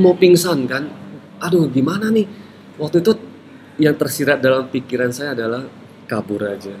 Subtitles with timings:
[0.00, 0.88] mau pingsan kan?
[1.44, 2.24] Aduh gimana nih?
[2.80, 3.12] Waktu itu
[3.80, 5.64] yang tersirat dalam pikiran saya adalah
[6.04, 6.76] kabur aja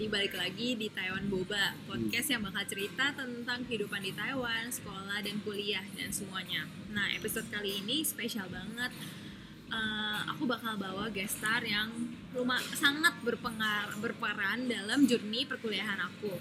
[0.00, 5.20] jadi balik lagi di Taiwan Boba, podcast yang bakal cerita tentang kehidupan di Taiwan, sekolah
[5.20, 6.64] dan kuliah dan semuanya.
[6.88, 8.88] Nah, episode kali ini spesial banget.
[9.68, 11.92] Eh, aku bakal bawa guest star yang
[12.32, 16.32] rumah sangat berpengar berperan dalam journey perkuliahan aku.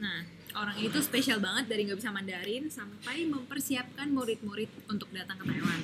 [0.00, 0.24] Nah,
[0.56, 5.80] orang itu spesial banget dari nggak bisa Mandarin sampai mempersiapkan murid-murid untuk datang ke Taiwan.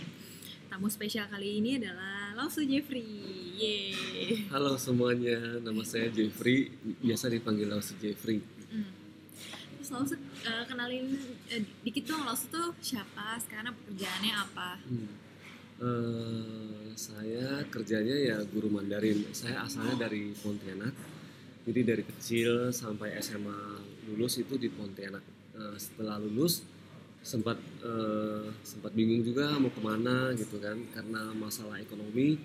[0.73, 3.50] Tamu spesial kali ini adalah Lausu Jeffrey.
[3.61, 4.49] Yeay.
[4.49, 6.73] halo semuanya nama saya Jeffrey
[7.05, 8.87] biasa dipanggil Laus Jeffrey Hmm.
[9.83, 10.15] Terus
[10.47, 11.11] eh, kenalin
[11.51, 13.35] eh, dikit dong Lausu tuh siapa?
[13.43, 14.79] Sekarang pekerjaannya apa?
[14.87, 15.11] Hmm.
[15.83, 19.27] Eh, saya kerjanya ya guru Mandarin.
[19.35, 20.95] Saya asalnya dari Pontianak.
[21.67, 25.27] Jadi dari kecil sampai SMA lulus itu di Pontianak.
[25.59, 26.63] Eh, setelah lulus
[27.27, 32.39] sempat eh, sempat bingung juga mau ke mana gitu kan karena masalah ekonomi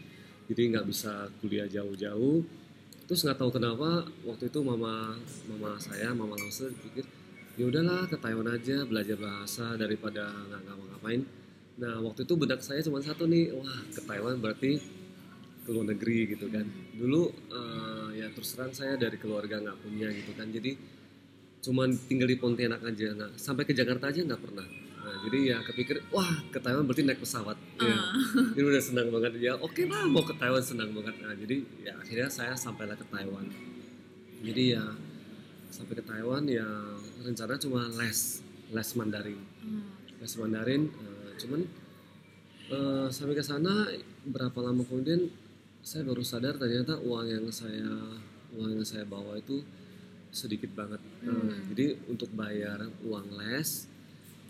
[0.52, 2.46] jadi nggak bisa kuliah jauh-jauh
[3.06, 5.18] terus nggak tahu kenapa waktu itu mama
[5.50, 7.06] mama saya mama langsung pikir
[7.56, 11.22] ya udahlah ke Taiwan aja belajar bahasa daripada nggak ngapa-ngapain
[11.76, 14.80] Nah waktu itu bedak saya cuma satu nih, wah ke Taiwan berarti
[15.66, 16.64] ke luar negeri gitu kan.
[16.96, 20.72] Dulu eh, ya terus terang saya dari keluarga nggak punya gitu kan, jadi
[21.66, 23.12] cuman tinggal di Pontianak aja.
[23.12, 24.68] Nah sampai ke Jakarta aja nggak pernah.
[25.06, 27.53] Nah jadi ya kepikir, wah ke Taiwan berarti naik pesawat.
[27.78, 27.94] Ya.
[27.94, 28.17] Ah.
[28.52, 29.53] Jadi udah senang banget ya.
[29.58, 31.14] Oke lah mau ke Taiwan senang banget.
[31.22, 33.45] Nah jadi ya akhirnya saya sampailah ke Taiwan.
[34.42, 34.83] Jadi ya
[35.70, 36.66] sampai ke Taiwan ya
[37.22, 39.83] rencana cuma les les Mandarin Hmm.
[40.17, 41.61] les Mandarin eh, cuman
[42.70, 43.89] eh, sampai ke sana
[44.23, 45.28] berapa lama kemudian
[45.81, 47.86] saya baru sadar ternyata uang yang saya
[48.55, 49.61] uang yang saya bawa itu
[50.32, 51.73] sedikit banget Eh, Hmm.
[51.73, 53.89] jadi untuk bayar uang les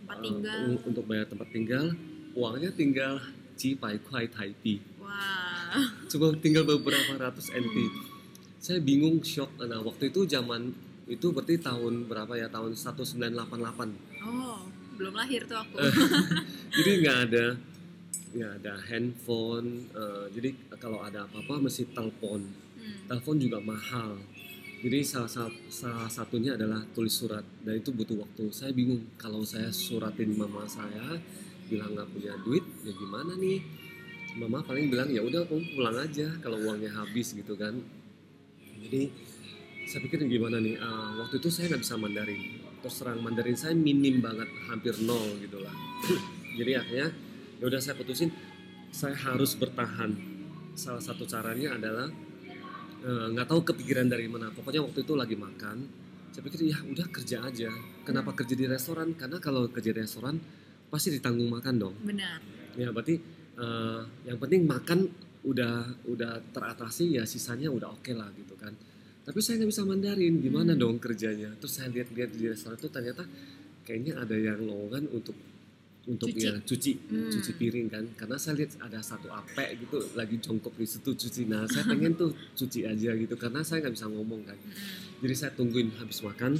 [0.05, 0.59] Tempat eh, tinggal.
[0.69, 1.85] u- untuk bayar tempat tinggal
[2.31, 3.17] uangnya tinggal
[3.55, 5.81] cipai kuai taipi Wah.
[6.11, 7.75] cuma tinggal beberapa ratus NT
[8.59, 10.69] saya bingung shock nah waktu itu zaman
[11.05, 14.61] itu berarti tahun berapa ya tahun 1988 Oh,
[14.95, 15.77] belum lahir tuh aku.
[16.75, 17.45] jadi nggak ada
[18.31, 22.45] nggak ada handphone eh, jadi kalau ada apa-apa mesti telepon
[22.75, 23.01] Hmm.
[23.07, 24.13] telepon juga mahal
[24.83, 28.51] jadi salah, sa- salah satunya adalah tulis surat dan itu butuh waktu.
[28.51, 31.15] Saya bingung kalau saya suratin mama saya
[31.65, 33.59] bilang nggak punya duit ya gimana nih?
[34.35, 37.79] Mama paling bilang ya udah kamu pulang aja kalau uangnya habis gitu kan.
[38.83, 39.09] Jadi
[39.87, 42.41] saya pikir gimana nih ah, waktu itu saya nggak bisa Mandarin.
[42.83, 45.73] Terus terang Mandarin saya minim banget hampir nol gitu lah.
[46.59, 47.09] Jadi akhirnya
[47.57, 48.29] ya udah saya putusin
[48.91, 50.13] saya harus bertahan.
[50.75, 52.11] Salah satu caranya adalah
[53.05, 54.49] nggak tahu kepikiran dari mana.
[54.49, 55.77] Pokoknya waktu itu lagi makan
[56.35, 57.71] saya pikir ya udah kerja aja.
[58.03, 59.15] Kenapa kerja di restoran?
[59.15, 60.35] Karena kalau kerja di restoran
[60.91, 61.95] pasti ditanggung makan dong.
[62.03, 62.39] Benar.
[62.75, 63.15] ya berarti
[63.55, 65.07] eh, yang penting makan
[65.47, 68.75] udah udah teratasi ya sisanya udah oke lah gitu kan.
[69.23, 70.81] Tapi saya nggak bisa Mandarin gimana Hmm.
[70.83, 71.55] dong kerjanya?
[71.55, 73.23] Terus saya lihat-lihat di restoran itu ternyata
[73.87, 75.33] kayaknya ada yang lowongan untuk
[76.05, 76.45] untuk Cuci.
[76.45, 77.29] ya cuci Hmm.
[77.29, 78.03] cuci piring kan.
[78.13, 81.49] Karena saya lihat ada satu apek gitu lagi jongkok di situ cuci.
[81.49, 84.53] Nah saya pengen tuh cuci aja gitu karena saya nggak bisa ngomong kan.
[84.53, 84.73] Hmm.
[85.19, 86.59] jadi saya tungguin habis makan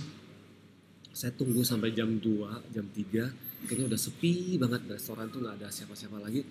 [1.12, 3.32] saya tunggu sampai jam 2 jam 3
[3.66, 6.42] kayaknya udah sepi banget restoran tuh nggak ada siapa-siapa lagi.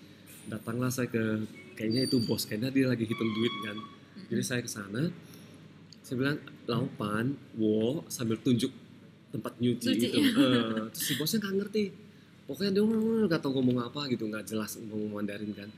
[0.47, 1.44] Datanglah saya ke
[1.75, 3.76] kayaknya itu bos kayaknya dia lagi hitung duit kan.
[4.25, 5.11] Jadi saya ke sana
[6.00, 7.26] saya bilang laupan
[7.56, 8.71] wo sambil tunjuk
[9.31, 10.06] tempat nyuci Cuci.
[10.06, 11.84] itu Eh, terus si bosnya nggak ngerti
[12.44, 12.82] pokoknya dia
[13.27, 15.71] nggak tahu ngomong apa gitu nggak jelas ngomong Mandarin kan.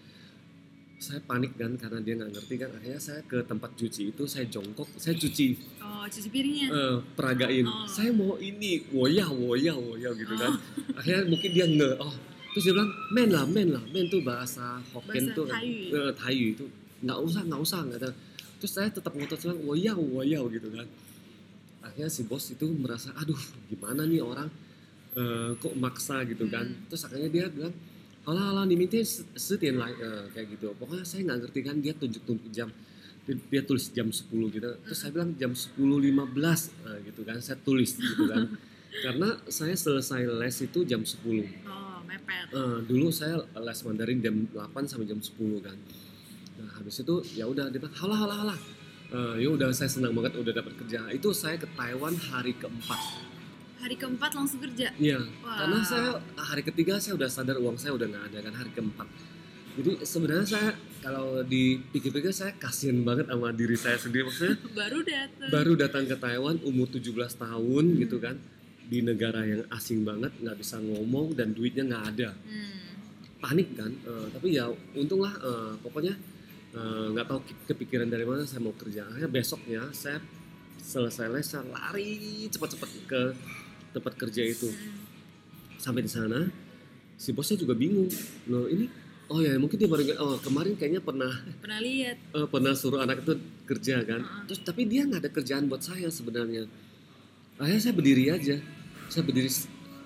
[0.97, 2.71] Saya panik kan karena dia nggak ngerti kan.
[2.72, 5.47] Akhirnya saya ke tempat cuci itu saya jongkok saya cuci
[5.78, 6.69] Oh, cuci piringnya.
[6.69, 7.65] eh, peragain.
[7.65, 7.84] Oh.
[7.87, 10.56] saya mau ini woya woya woya gitu kan.
[10.95, 12.15] Akhirnya mungkin dia nge oh.
[12.57, 15.92] Terus dia bilang men lah men lah men tuh bahasa Hokkien Bahasa tuh Taiyu.
[15.92, 16.65] eh, Taiyu itu.
[17.04, 18.10] Nggak usah nggak usah nggak ada.
[18.57, 20.89] Terus saya tetap ngotot bilang woya woya gitu kan.
[21.84, 23.36] Akhirnya si bos itu merasa aduh
[23.68, 24.48] gimana nih orang
[25.16, 26.68] eh, kok maksa gitu kan.
[26.68, 26.86] Hmm.
[26.92, 27.74] terus akhirnya dia bilang
[28.27, 28.98] alah alah diminta
[29.39, 30.74] setien lah eh, kayak gitu.
[30.77, 32.68] Pokoknya saya nggak ngerti kan dia tunjuk tunjuk jam
[33.27, 34.71] dia, tulis jam 10 gitu.
[34.86, 35.83] Terus saya bilang jam 10.15
[36.86, 38.54] nah, gitu kan saya tulis gitu kan.
[39.04, 41.18] Karena saya selesai les itu jam 10
[41.66, 42.47] Oh, mepet.
[42.54, 45.77] Eh, dulu saya les Mandarin jam 8 sampai jam 10 kan.
[46.57, 48.60] Nah habis itu ya udah dia bilang halah halah halah
[49.07, 51.07] Eh, ya udah saya senang banget udah dapat kerja.
[51.15, 53.26] Itu saya ke Taiwan hari keempat
[53.86, 55.56] hari keempat langsung kerja Iya, Wah.
[55.56, 59.06] karena saya hari ketiga saya udah sadar uang saya udah nggak ada kan hari keempat.
[59.77, 65.48] Jadi sebenarnya saya kalau dipikir-pikir saya kasihan banget sama diri saya sendiri maksudnya baru datang
[65.48, 68.00] baru datang ke Taiwan umur 17 tahun Hmm.
[68.00, 68.36] gitu kan
[68.86, 72.74] di negara yang asing banget nggak bisa ngomong dan duitnya nggak ada Hmm.
[73.39, 76.15] panik kan Eh, tapi ya untunglah eh, pokoknya
[76.72, 80.18] eh, nggak tahu ke- kepikiran dari mana saya mau kerja akhirnya besoknya saya
[80.78, 82.16] selesai les saya lari
[82.48, 83.22] cepat-cepat ke
[83.97, 84.69] tempat kerja itu.
[85.81, 86.45] Sampai di sana
[87.16, 88.13] si bosnya juga bingung.
[88.53, 88.87] Loh ini
[89.27, 92.16] oh ya mungkin dia baru oh kemarin kayaknya pernah pernah lihat.
[92.37, 93.34] eh, pernah suruh anak itu
[93.66, 94.21] kerja kan?
[94.22, 94.45] Heeh.
[94.47, 96.69] terus tapi dia nggak ada kerjaan buat saya sebenarnya.
[97.57, 98.57] Akhirnya saya berdiri aja.
[99.09, 99.48] Saya berdiri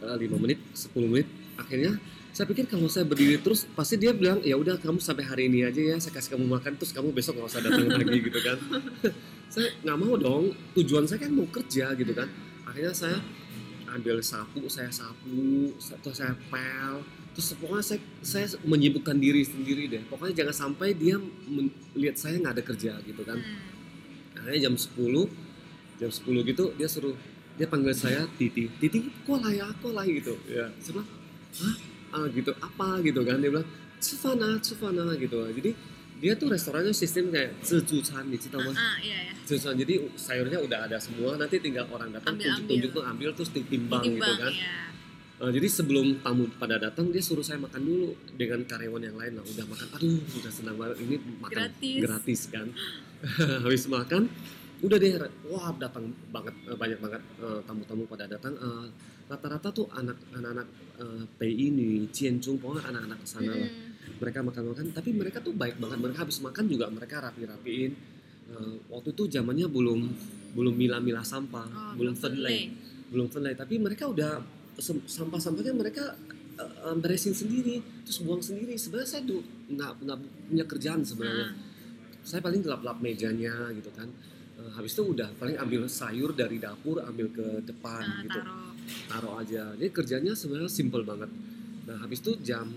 [0.07, 1.29] eh, lima menit 10 menit.
[1.59, 1.99] Akhirnya
[2.31, 5.67] saya pikir kalau saya berdiri terus pasti dia bilang ya udah kamu sampai hari ini
[5.67, 8.59] aja ya saya kasih kamu makan terus kamu besok nggak usah datang lagi gitu kan.
[9.51, 12.31] Saya nggak mau dong tujuan saya kan mau kerja gitu kan.
[12.71, 13.19] Akhirnya saya
[13.97, 17.03] ambil sapu saya sapu terus saya pel.
[17.31, 20.03] Terus pokoknya saya saya menyibukkan diri sendiri deh.
[20.11, 23.39] Pokoknya jangan sampai dia men- lihat saya nggak ada kerja gitu kan.
[23.39, 23.69] Hmm.
[24.41, 25.29] akhirnya jam 10
[26.01, 27.13] jam 10 gitu dia suruh
[27.61, 30.33] dia panggil saya Titi Titi kok lah ya kok lah gitu.
[30.49, 31.09] Ya saya bilang
[31.61, 31.77] hah?
[32.11, 32.99] Ah, gitu apa?
[33.05, 33.69] gitu kan dia bilang
[34.01, 35.39] Cufana Cufana gitu.
[35.61, 35.71] Jadi
[36.21, 38.77] dia tuh restorannya sistem kayak sejucan nih tahu mas.
[38.77, 43.03] Ah iya ya Sejucan jadi sayurnya udah ada semua nanti tinggal orang datang tunjuk-tunjuk tuh
[43.03, 44.53] ambil terus ditimbang, gitu kan.
[44.53, 44.93] ya.
[45.41, 49.33] Uh, jadi sebelum tamu pada datang dia suruh saya makan dulu dengan karyawan yang lain.
[49.41, 50.97] Lah udah makan aduh udah senang banget.
[51.01, 51.97] Ini makan Gratis.
[52.05, 52.67] gratis kan.
[53.65, 54.29] Habis makan
[54.81, 55.13] udah deh
[55.49, 58.53] wah datang banget eh, banyak banget eh, tamu-tamu pada datang.
[58.53, 58.87] Eh,
[59.33, 60.69] rata-rata tuh anak anak-anak
[61.01, 63.65] eh, PI ini Cianjung pokoknya anak-anak sana lah.
[63.65, 63.90] Hmm.
[64.19, 65.99] Mereka makan-makan tapi mereka tuh baik banget.
[66.01, 67.93] Mereka habis makan juga mereka rapi-rapiin.
[68.51, 70.01] Eh, waktu itu zamannya belum
[70.51, 72.67] belum milah-milah sampah Oh, belum fenlay
[73.15, 74.43] belum fenlay tapi mereka udah
[75.07, 76.19] sampah-sampahnya mereka
[76.59, 78.75] eh, beresin sendiri terus buang sendiri.
[78.75, 79.41] Sebenarnya saya tuh
[79.71, 80.19] nggak nggak
[80.51, 81.51] punya kerjaan sebenarnya.
[81.53, 81.69] Ah.
[82.21, 84.05] saya paling gelap-gelap mejanya gitu kan.
[84.61, 88.39] Eh, habis itu udah paling ambil sayur dari dapur ambil ke depan Ah, gitu.
[88.43, 88.73] taruh.
[89.09, 89.62] Taruh aja.
[89.79, 91.31] Jadi kerjanya sebenarnya simple banget.
[91.89, 92.69] Nah habis itu jam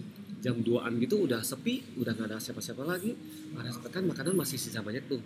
[0.44, 3.16] jam 2an gitu udah sepi udah nggak ada siapa-siapa lagi.
[3.56, 5.24] Ada kan makanan masih sisa banyak tuh.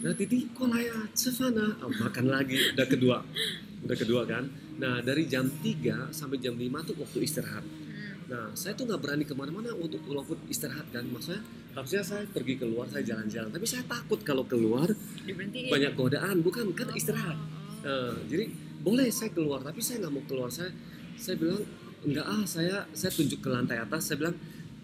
[0.00, 2.56] Nah titi kok lah ya Cefana Oh, makan lagi.
[2.72, 3.20] Udah kedua.
[3.84, 4.48] Udah kedua kan?
[4.80, 7.64] Nah dari jam 3 sampai jam 5 tuh waktu istirahat.
[7.64, 7.84] Hmm.
[8.26, 11.04] nah saya tuh nggak berani ke mana-mana untuk walaupun istirahat kan?
[11.04, 11.44] Maksudnya
[11.76, 13.52] harusnya saya pergi keluar saya jalan-jalan.
[13.52, 14.88] Tapi saya takut kalau keluar
[15.28, 15.68] diberhentiin.
[15.68, 16.40] banyak godaan.
[16.40, 17.36] Bukan kan Oh, istirahat.
[17.84, 18.44] Eh, jadi
[18.80, 20.48] boleh saya keluar tapi saya nggak mau keluar.
[20.48, 20.72] Saya
[21.16, 21.64] saya bilang
[22.06, 24.06] enggak ah saya saya tunjuk ke lantai atas.
[24.06, 24.36] Saya bilang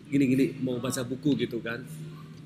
[0.07, 1.81] gini gini mau baca buku gitu kan.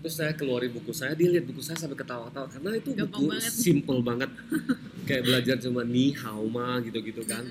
[0.04, 3.24] Terus saya keluarin buku saya dia lihat buku saya sampai ketawa-tawa karena itu Gampang buku
[3.32, 3.52] banget.
[3.52, 4.30] simple banget.
[5.08, 7.46] Kayak belajar cuma ni hao ma gitu gitu kan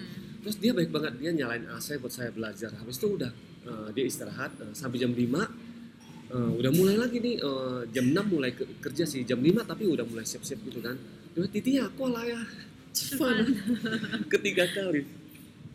[0.46, 2.70] terus dia baik banget dia nyalain AC buat saya belajar.
[2.70, 3.32] Habis itu udah
[3.66, 8.30] eh, dia istirahat eh, sampai jam 5 eh, udah mulai lagi nih eh, jam 6
[8.30, 10.94] mulai ke- kerja sih jam 5 tapi udah mulai siap-siap gitu kan.
[11.34, 12.40] Dia titi kok lah ya.
[12.96, 13.44] Cefana
[14.32, 15.04] ketiga kali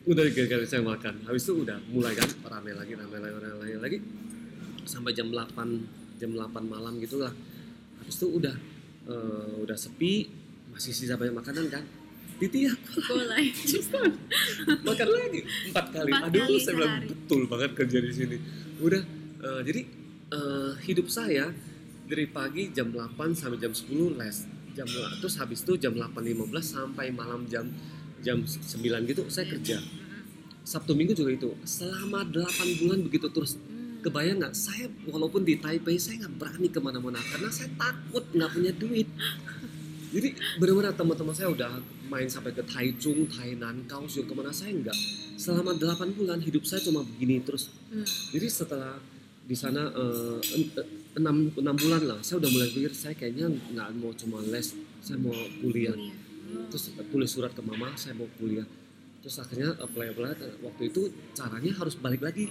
[0.09, 1.29] udah kali saya makan.
[1.29, 3.99] Habis itu udah mulai kan rame lagi rame lagi rame lagi
[4.89, 7.33] sampai jam 8 jam 8 malam gitu lah.
[8.01, 8.55] Habis itu udah
[9.09, 10.29] eh, udah sepi
[10.73, 11.85] masih sisa banyak makanan kan.
[12.41, 13.53] Titi ya Boleh.
[14.89, 16.09] makan lagi empat kali.
[16.09, 17.07] Empat aduh kali saya bilang sehari.
[17.13, 18.37] betul banget kerja di sini.
[18.81, 19.03] Udah
[19.45, 19.81] eh, jadi
[20.33, 21.53] eh, hidup saya
[22.09, 24.37] dari pagi jam 8 sampai jam 10 les.
[24.71, 24.87] Jam
[25.21, 27.69] terus habis itu jam 8.15 sampai malam jam
[28.21, 28.57] jam 9
[29.07, 29.79] gitu saya kerja.
[30.61, 34.01] Sabtu Minggu juga itu selama 8 bulan begitu terus Hmm.
[34.01, 38.49] kebayang nggak saya walaupun di Taipei saya nggak berani ke mana-mana karena saya takut nggak
[38.49, 39.05] punya duit
[40.11, 41.71] jadi benar-benar teman-teman saya udah
[42.09, 44.97] main sampai ke Taichung, Tainan, Kaohsiung ke mana saya nggak
[45.37, 48.07] selama 8 bulan hidup saya cuma begini terus Hmm.
[48.33, 48.95] jadi setelah
[49.45, 50.87] di sana eh, eh,
[51.19, 54.73] enam enam bulan lah saya udah mulai pikir saya kayaknya nggak mau cuma les
[55.03, 56.20] saya mau kuliah Kuliah.
[56.71, 58.67] Terus tulis surat ke mama saya mau kuliah.
[59.21, 60.33] Terus akhirnya apply apply
[60.65, 62.49] waktu itu caranya harus balik lagi.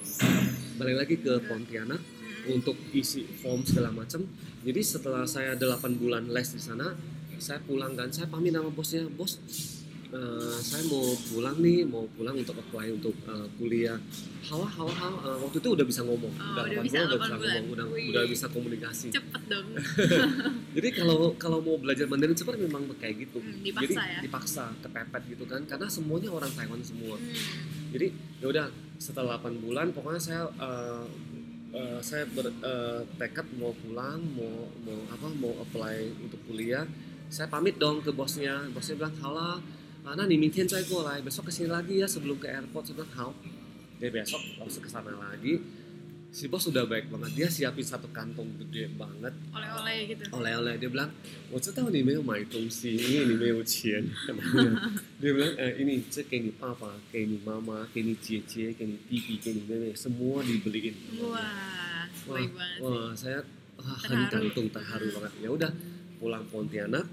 [0.77, 2.01] Balik lagi ke Pontianak
[2.49, 4.25] untuk isi form segala macam.
[4.61, 6.93] Jadi setelah saya 8 bulan les di sana
[7.39, 9.07] saya pulang kan saya pamit sama bosnya.
[9.09, 9.39] Bos
[10.11, 13.97] eh, saya mau pulang nih mau pulang untuk apply untuk eh, kuliah
[14.41, 17.07] hawa hawa hawa Eh, waktu itu udah bisa ngomong Oh, udah udah 8 bisa bulan
[17.07, 18.07] udah 8 bisa ngomong udah Wih.
[18.09, 19.67] udah bisa komunikasi Cepet dong.
[20.75, 24.19] jadi kalau kalau mau belajar Mandarin cepat memang kayak gitu Hmm, dipaksa jadi ya.
[24.21, 27.35] dipaksa kepepet gitu kan karena semuanya orang Taiwan semua Hmm.
[27.91, 28.65] jadi ya udah
[28.97, 31.05] setelah 8 bulan pokoknya saya eh,
[31.71, 36.83] eh, saya bertekad mau pulang mau mau apa mau apply untuk kuliah
[37.27, 39.57] saya pamit dong ke bosnya bosnya bilang halah
[40.09, 42.89] Ana nih mitin saya mulai besok ke sini lagi ya sebelum ke airport.
[42.89, 43.29] Sudah how
[44.01, 45.61] dia besok langsung ke sana lagi.
[46.33, 47.37] Si bos sudah baik banget.
[47.37, 49.33] Dia siapin satu kantong gede banget.
[49.53, 50.23] Oleh-oleh gitu.
[50.33, 50.81] Oleh-oleh.
[50.81, 51.13] Dia bilang
[51.61, 54.09] saya tahu nih mau main tongsi ini nih mau cian
[55.21, 58.73] dia bilang "Eh, ini cek kini ini papa kayak ini mama kini ini cie cie
[58.73, 61.21] kini ini tiki kayak ini semua dibeliin.
[61.21, 62.41] Wah wah,
[62.81, 63.45] wah saya
[63.77, 64.25] ah, terharu.
[64.33, 65.33] kantong terharu banget.
[65.45, 65.69] Ya udah
[66.17, 67.05] pulang Pontianak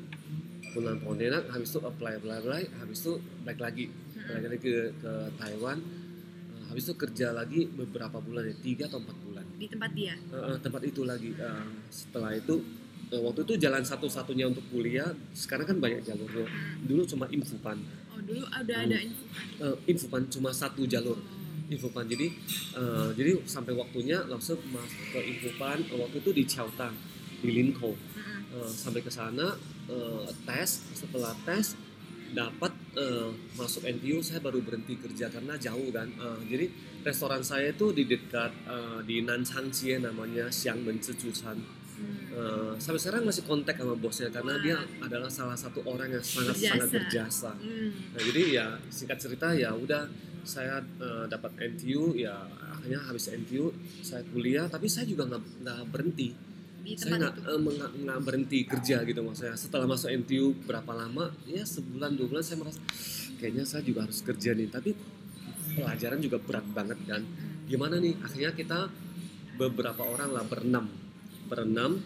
[0.76, 3.85] pulang Pontianak habis itu apply apply apply habis itu balik lagi.
[4.12, 5.78] Balik lagi ke ke Taiwan.
[5.80, 9.45] Eh, habis itu kerja lagi beberapa bulan ya tiga atau empat bulan.
[9.56, 10.14] Di tempat dia?
[10.21, 11.33] Eh, tempat itu lagi.
[11.33, 12.61] Eh, setelah itu
[13.09, 15.09] eh, waktu itu jalan satu-satunya untuk kuliah.
[15.33, 16.45] Sekarang kan banyak jalurnya.
[16.85, 17.80] Dulu cuma infopan.
[18.12, 18.61] Oh dulu Hmm.
[18.61, 19.25] ada info
[19.56, 21.16] Eh, infopan cuma satu jalur.
[21.16, 21.35] Oh.
[21.66, 22.06] infopan.
[22.06, 22.30] Jadi
[22.78, 25.83] eh, jadi sampai waktunya langsung masuk ke infopan.
[25.83, 26.95] Eh, waktu itu di Chaotang
[27.40, 27.95] di Linkou.
[28.56, 29.54] Eh, sampai ke sana
[29.88, 31.75] eh, tes setelah tes
[32.26, 36.66] dapat eh, masuk NTU saya baru berhenti kerja karena jauh kan Eh, jadi
[37.02, 41.59] restoran saya itu di dekat eh, di Nanchang Jie namanya Xiang Men Zhijuchan
[41.97, 42.28] Hmm.
[42.28, 44.61] Eh, sampai sekarang masih kontak sama bosnya karena Wah.
[44.61, 46.69] dia adalah salah satu orang yang sangat Berjasa.
[46.76, 47.88] sangat berjasa Hmm.
[48.12, 50.05] Nah, jadi ya singkat cerita ya udah
[50.45, 52.37] saya eh, dapat NTU ya
[52.69, 53.73] akhirnya habis NTU
[54.05, 56.37] saya kuliah tapi saya juga nggak berhenti
[56.87, 57.50] di saya tempat nggak itu.
[57.50, 59.55] eh, nggak nggak berhenti kerja gitu maksudnya.
[59.59, 61.35] Setelah masuk NTU berapa lama?
[61.45, 62.78] Ya sebulan dua bulan saya merasa
[63.37, 64.71] kayaknya saya juga harus kerja nih.
[64.71, 64.90] Tapi
[65.75, 67.66] pelajaran juga berat banget Hmm.
[67.66, 68.14] gimana nih?
[68.23, 68.78] Akhirnya kita
[69.57, 70.87] beberapa orang lah berenam.
[71.47, 71.99] Berenam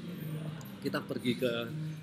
[0.80, 1.52] kita pergi ke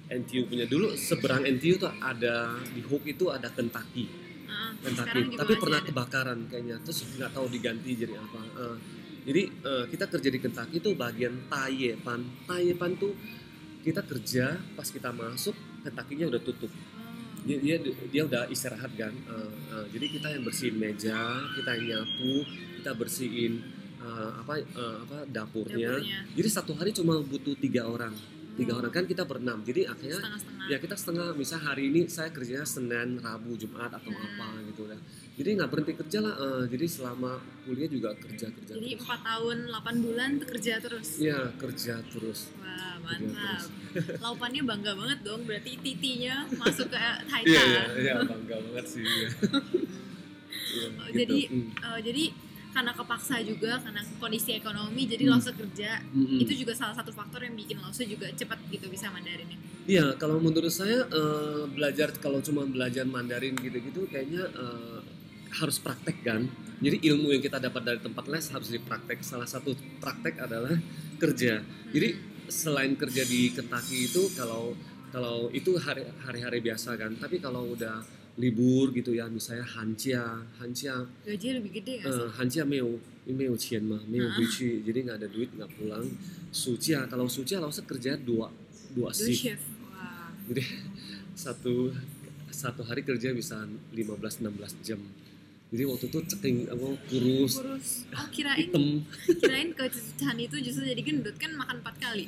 [0.08, 0.70] NTU punya.
[0.70, 4.06] Dulu seberang NTU tuh ada di Hook itu ada Kentucky.
[4.48, 5.36] Ah, Kentucky.
[5.36, 5.88] tapi pernah ada.
[5.90, 6.78] kebakaran kayaknya.
[6.86, 8.76] Terus nggak tahu diganti jadi apa Eh,
[9.28, 13.12] jadi eh, kita kerja di Kentucky itu bagian Tayepan Tayepan tuh
[13.84, 15.52] kita kerja pas kita masuk
[15.84, 16.72] Kentucky-nya udah tutup.
[17.48, 17.76] Dia dia,
[18.12, 22.44] dia udah istirahat kan Eh, eh, jadi kita yang bersihin meja kita yang nyapu
[22.80, 23.54] kita bersihin
[24.00, 26.00] eh, apa eh, apa dapurnya.
[26.00, 26.20] Dapurnya.
[26.32, 28.16] jadi satu hari cuma butuh tiga orang.
[28.58, 28.92] Tiga orang.
[28.96, 29.62] Kan kita berenam.
[29.62, 30.68] Jadi akhirnya setengah-setengah.
[30.72, 31.28] ya kita setengah.
[31.38, 34.24] Misal hari ini saya kerjanya Senin Rabu Jumat atau Hmm.
[34.24, 34.98] apa gitu lah
[35.38, 37.32] jadi nggak berhenti kerja lah eh, jadi selama
[37.64, 42.98] kuliah juga kerja kerja jadi empat tahun 8 bulan kerja terus ya kerja terus wah
[43.00, 43.70] mantap
[44.24, 46.98] laupannya bangga banget dong berarti titinya masuk ke
[47.30, 49.30] Taita iya iya iya bangga banget sih ya.
[50.68, 51.18] Iya, Oh, gitu.
[51.18, 51.70] jadi Hmm.
[51.72, 52.24] eh, jadi
[52.68, 55.32] karena kepaksa juga karena kondisi ekonomi jadi Hmm.
[55.34, 56.38] langsung kerja Mm-mm.
[56.38, 60.38] itu juga salah satu faktor yang bikin Lause juga cepat gitu bisa Mandarinnya Iya, kalau
[60.38, 65.00] menurut saya eh, belajar kalau cuma belajar Mandarin gitu-gitu kayaknya eh,
[65.56, 66.46] harus praktek kan.
[66.78, 69.24] Jadi ilmu yang kita dapat dari tempat les harus dipraktek.
[69.26, 70.78] Salah satu praktek adalah
[71.18, 71.64] kerja.
[71.90, 72.10] Jadi
[72.48, 74.78] selain kerja di Kentucky itu kalau
[75.10, 75.74] kalau itu
[76.28, 78.04] hari-hari biasa kan, tapi kalau udah
[78.38, 80.94] libur gitu ya, misalnya hancia, hancia.
[81.26, 82.06] Gaji lebih gede ya?
[82.06, 84.36] Uh, hancia meo, meo cian mah, meo ah.
[84.38, 86.06] guci, jadi nggak ada duit nggak pulang.
[86.54, 88.54] Sucia, ya, kalau sucia ya, langsung kerja dua
[88.94, 89.66] dua shift.
[90.48, 90.64] Jadi
[91.48, 91.90] satu
[92.54, 94.98] satu hari kerja bisa 15-16 jam
[95.68, 99.04] jadi waktu itu ceking apa kurus, kurus oh kirain hitam.
[99.28, 102.26] kirain kecucuhan itu justru jadi gendut kan makan empat kali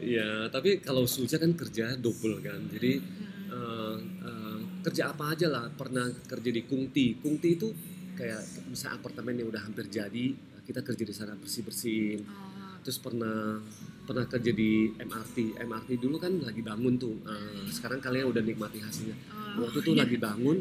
[0.00, 2.56] Iya, tapi kalau Suja kan kerja double kan.
[2.66, 3.52] Jadi Hmm.
[3.52, 5.68] eh, eh, kerja apa aja lah.
[5.70, 7.20] Pernah kerja di Kungti.
[7.20, 7.68] Kungti itu
[8.16, 10.32] kayak misalnya apartemen yang udah hampir jadi,
[10.62, 12.20] kita kerja di sana bersih bersihin.
[12.24, 13.60] oh, terus pernah
[14.02, 18.80] pernah kerja di MRT MRT dulu kan lagi bangun tuh Eh, sekarang kalian udah nikmati
[18.80, 20.00] hasilnya oh, waktu itu iya.
[20.00, 20.56] lagi bangun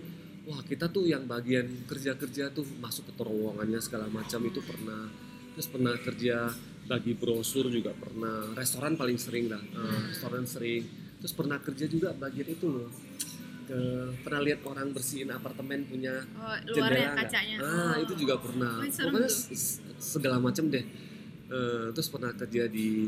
[0.50, 5.06] wah kita tuh yang bagian kerja kerja tuh masuk ke terowongannya segala macam itu pernah
[5.54, 6.50] terus pernah kerja
[6.84, 10.10] bagi brosur juga pernah restoran paling sering lah Hmm.
[10.10, 10.84] restoran sering
[11.16, 12.90] terus pernah kerja juga bagian itu loh
[13.64, 13.78] ke
[14.20, 18.02] pernah lihat orang bersihin apartemen punya oh, jendela kacanya Ah, Oh.
[18.02, 18.82] itu juga pernah.
[18.82, 19.30] Oh, Pokoknya
[20.02, 20.82] segala macam deh.
[21.48, 23.06] Eh, terus pernah kerja di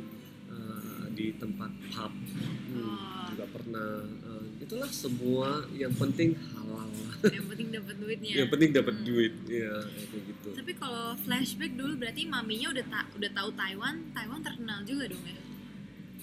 [0.47, 3.25] eh, di tempat pub, Hmm, Oh.
[3.27, 3.89] juga pernah.
[4.05, 4.30] Eh,
[4.71, 6.87] itulah semua yang penting halal.
[7.27, 9.03] yang penting dapat duitnya yang penting dapat Hmm.
[9.03, 10.49] duit, ya kayak gitu.
[10.55, 15.25] tapi kalau flashback dulu berarti maminya udah ta udah tahu Taiwan Taiwan terkenal juga dong
[15.27, 15.35] ya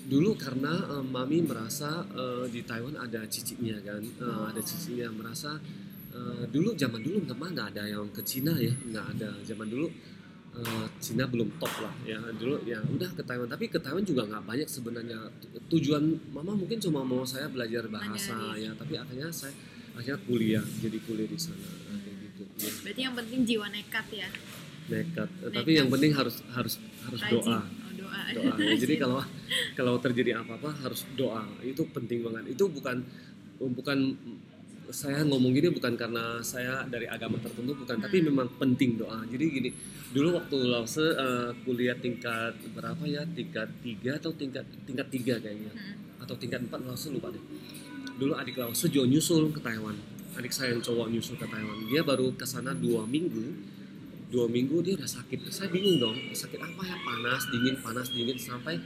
[0.08, 4.48] Dulu karena eh, mami merasa eh, di Taiwan ada cicitnya kan, Oh.
[4.48, 5.60] ada cicitnya merasa
[6.16, 9.92] eh, dulu zaman dulu nggak ada yang ke Cina ya, nggak ada zaman dulu
[10.58, 11.94] eh, Cina belum top lah.
[12.02, 13.46] Ya dulu ya udah ke Taiwan.
[13.46, 15.18] Tapi ke Taiwan juga nggak banyak sebenarnya.
[15.38, 18.62] Tu- tujuan mama mungkin cuma mau saya belajar bahasa Mandarin.
[18.64, 18.70] ya.
[18.74, 19.54] tapi akhirnya saya
[19.94, 21.58] akhirnya kuliah jadi kuliah di sana.
[21.58, 22.42] Nah, kayak gitu.
[22.58, 24.28] Ya, berarti yang penting jiwa nekat ya?
[24.88, 25.28] Nekat.
[25.28, 25.80] Eh, tapi Nekat.
[25.84, 26.74] yang penting harus harus
[27.06, 27.34] harus rajin.
[27.38, 27.58] doa.
[27.62, 28.20] Oh, doa.
[28.34, 28.52] Doa.
[28.58, 28.74] Ya.
[28.76, 29.18] jadi kalau
[29.74, 31.46] kalau terjadi apa-apa harus doa.
[31.62, 32.54] Itu penting banget.
[32.58, 33.02] Itu bukan
[33.58, 33.98] bukan
[34.88, 38.32] saya ngomong gini bukan karena saya dari agama tertentu bukan, tapi Hmm.
[38.32, 39.20] memang penting doa.
[39.28, 39.70] Jadi gini,
[40.16, 43.22] dulu waktu Lause eh, kuliah tingkat berapa ya?
[43.28, 46.24] Tingkat tiga atau tingkat tingkat tiga kayaknya, Mm-mm.
[46.24, 47.44] atau tingkat empat Lause lupa deh.
[48.16, 49.96] Dulu adik Lause juga nyusul ke Taiwan.
[50.40, 51.78] Adik saya yang cowok nyusul ke Taiwan.
[51.92, 53.76] Dia baru ke sana dua minggu.
[54.28, 55.48] Dua minggu dia udah sakit.
[55.48, 56.96] Saya bingung dong, sakit apa ya?
[57.00, 58.76] Panas, dingin, panas, dingin sampai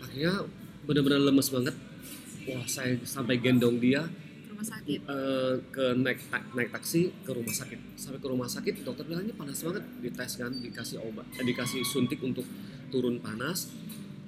[0.00, 0.44] akhirnya
[0.84, 1.76] benar-benar lemes banget.
[2.48, 4.04] Wah, saya sampai gendong dia
[4.62, 5.00] rumah sakit?
[5.02, 7.78] Eh, ke naik ta- naik taksi ke rumah sakit.
[7.94, 9.82] Sampai ke rumah sakit dokter bilang ini panas banget.
[9.98, 12.46] Dites kan dikasih obat eh, dikasih suntik untuk
[12.88, 13.66] turun panas.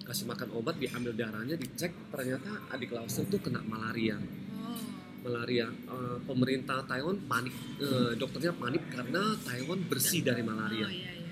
[0.02, 1.94] Kasih makan obat diambil darahnya dicek.
[2.10, 4.18] Ternyata adik Lause itu kena malaria.
[4.58, 4.76] Oh.
[5.22, 5.70] Malaria.
[5.70, 7.54] Eh, pemerintah Taiwan panik.
[7.78, 10.84] Eh, dokternya panik karena Taiwan bersih dari malaria.
[10.84, 11.10] oh iya.
[11.10, 11.22] Iya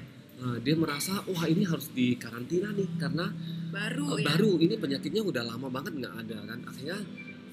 [0.59, 3.31] dia merasa wah ini harus dikarantina nih karena
[3.71, 4.35] baru Eh, ya?
[4.35, 4.59] baru.
[4.59, 6.59] Ini penyakitnya udah lama banget nggak ada kan.
[6.67, 6.99] Akhirnya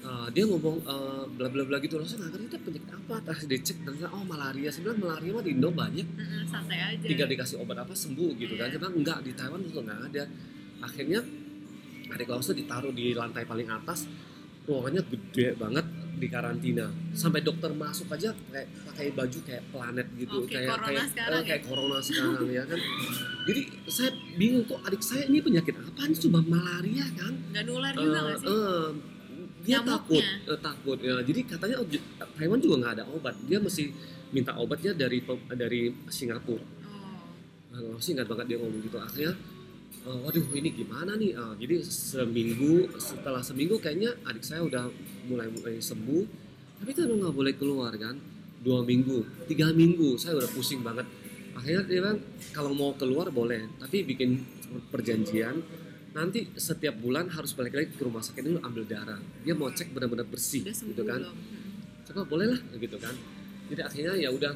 [0.00, 1.96] eh, dia ngomong eh, bla bla bla gitu.
[1.96, 3.14] Langsung nggak ngerti itu penyakit apa?
[3.24, 4.68] Terus dicek ternyata oh malaria.
[4.68, 6.06] Saya bilang malaria mah di Indo banyak.
[6.46, 7.04] Santai aja.
[7.04, 8.66] Tinggal dikasih obat apa sembuh gitu kan.
[8.66, 8.76] Iya.
[8.76, 10.24] dia bilang enggak di Taiwan itu nggak ada.
[10.80, 11.20] Akhirnya
[12.10, 14.08] adik Lause ditaruh di lantai paling atas.
[14.60, 15.86] Ruangannya gede banget
[16.20, 16.86] di karantina.
[17.16, 20.36] Sampai dokter masuk aja kayak pakai baju kayak planet gitu.
[20.36, 21.48] Oh, kayak kayak corona kayak sekarang eh, ya?
[21.48, 22.78] kayak corona sekarang ya kan.
[23.48, 26.00] Jadi saya bingung kok adik saya ini penyakit apa?
[26.04, 27.32] Ini cuma malaria kan?
[27.50, 28.48] Nggak nular juga Eh, nggak sih?
[28.52, 28.88] eh,
[29.60, 29.92] dia Nyamuknya.
[29.92, 30.98] takut eh, takut.
[31.00, 31.86] Ya jadi katanya oh,
[32.36, 33.34] Taiwan juga nggak ada obat.
[33.44, 33.92] Dia mesti
[34.32, 36.62] minta obatnya dari pe- dari Singapura.
[36.62, 36.68] Oh.
[37.70, 38.96] Nah, sih ingat banget dia ngomong gitu.
[38.96, 39.32] Akhirnya
[40.06, 41.36] eh, waduh ini gimana nih?
[41.36, 44.88] Ah, jadi seminggu setelah seminggu kayaknya adik saya udah
[45.28, 46.24] mulai mulai sembuh.
[46.80, 48.16] Tapi kan nggak boleh keluar kan?
[48.60, 50.16] Dua minggu tiga minggu.
[50.16, 51.04] Saya udah pusing banget.
[51.52, 52.18] Akhirnya dia bilang
[52.56, 54.40] kalau mau keluar boleh tapi bikin
[54.88, 55.60] perjanjian
[56.10, 59.20] nanti setiap bulan harus balik lagi ke rumah sakit dulu ambil darah.
[59.46, 61.20] Dia mau cek benar-benar bersih udah gitu kan.
[61.22, 61.36] belum?
[62.10, 63.14] Coba boleh lah gitu kan.
[63.70, 64.52] Jadi akhirnya ya udah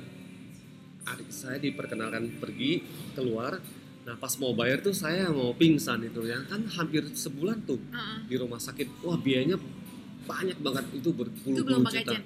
[1.04, 2.82] adik saya diperkenalkan pergi
[3.14, 3.62] keluar.
[4.04, 6.43] Nah pas mau bayar tuh saya mau pingsan itu ya.
[6.50, 8.19] Kan hampir sebulan tuh Heeh.
[8.26, 9.06] di rumah sakit.
[9.06, 9.54] Wah biayanya
[10.26, 10.84] banyak banget.
[10.99, 12.19] Itu berpuluh-puluh juta.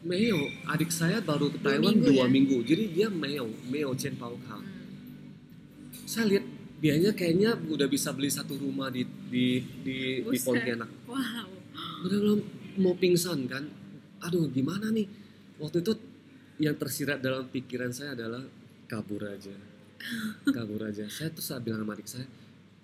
[0.00, 2.32] Meo adik saya baru ke Dua Taiwan minggu dua ya?
[2.32, 2.56] minggu.
[2.64, 6.08] Jadi dia Meo Meo Chen Pao Kang Hmm.
[6.08, 6.44] saya lihat
[6.80, 10.38] biayanya kayaknya udah bisa beli satu rumah di di di, di.
[10.40, 10.88] Pontianak.
[11.04, 11.46] Wow.
[12.02, 12.40] Benar-benar
[12.80, 13.68] mau pingsan kan?
[14.24, 15.04] Aduh gimana nih?
[15.60, 15.92] Waktu itu
[16.60, 18.40] yang tersirat dalam pikiran saya adalah
[18.88, 19.52] kabur aja.
[20.56, 21.04] Kabur aja.
[21.12, 22.24] Saya tuh saya bilang sama adik saya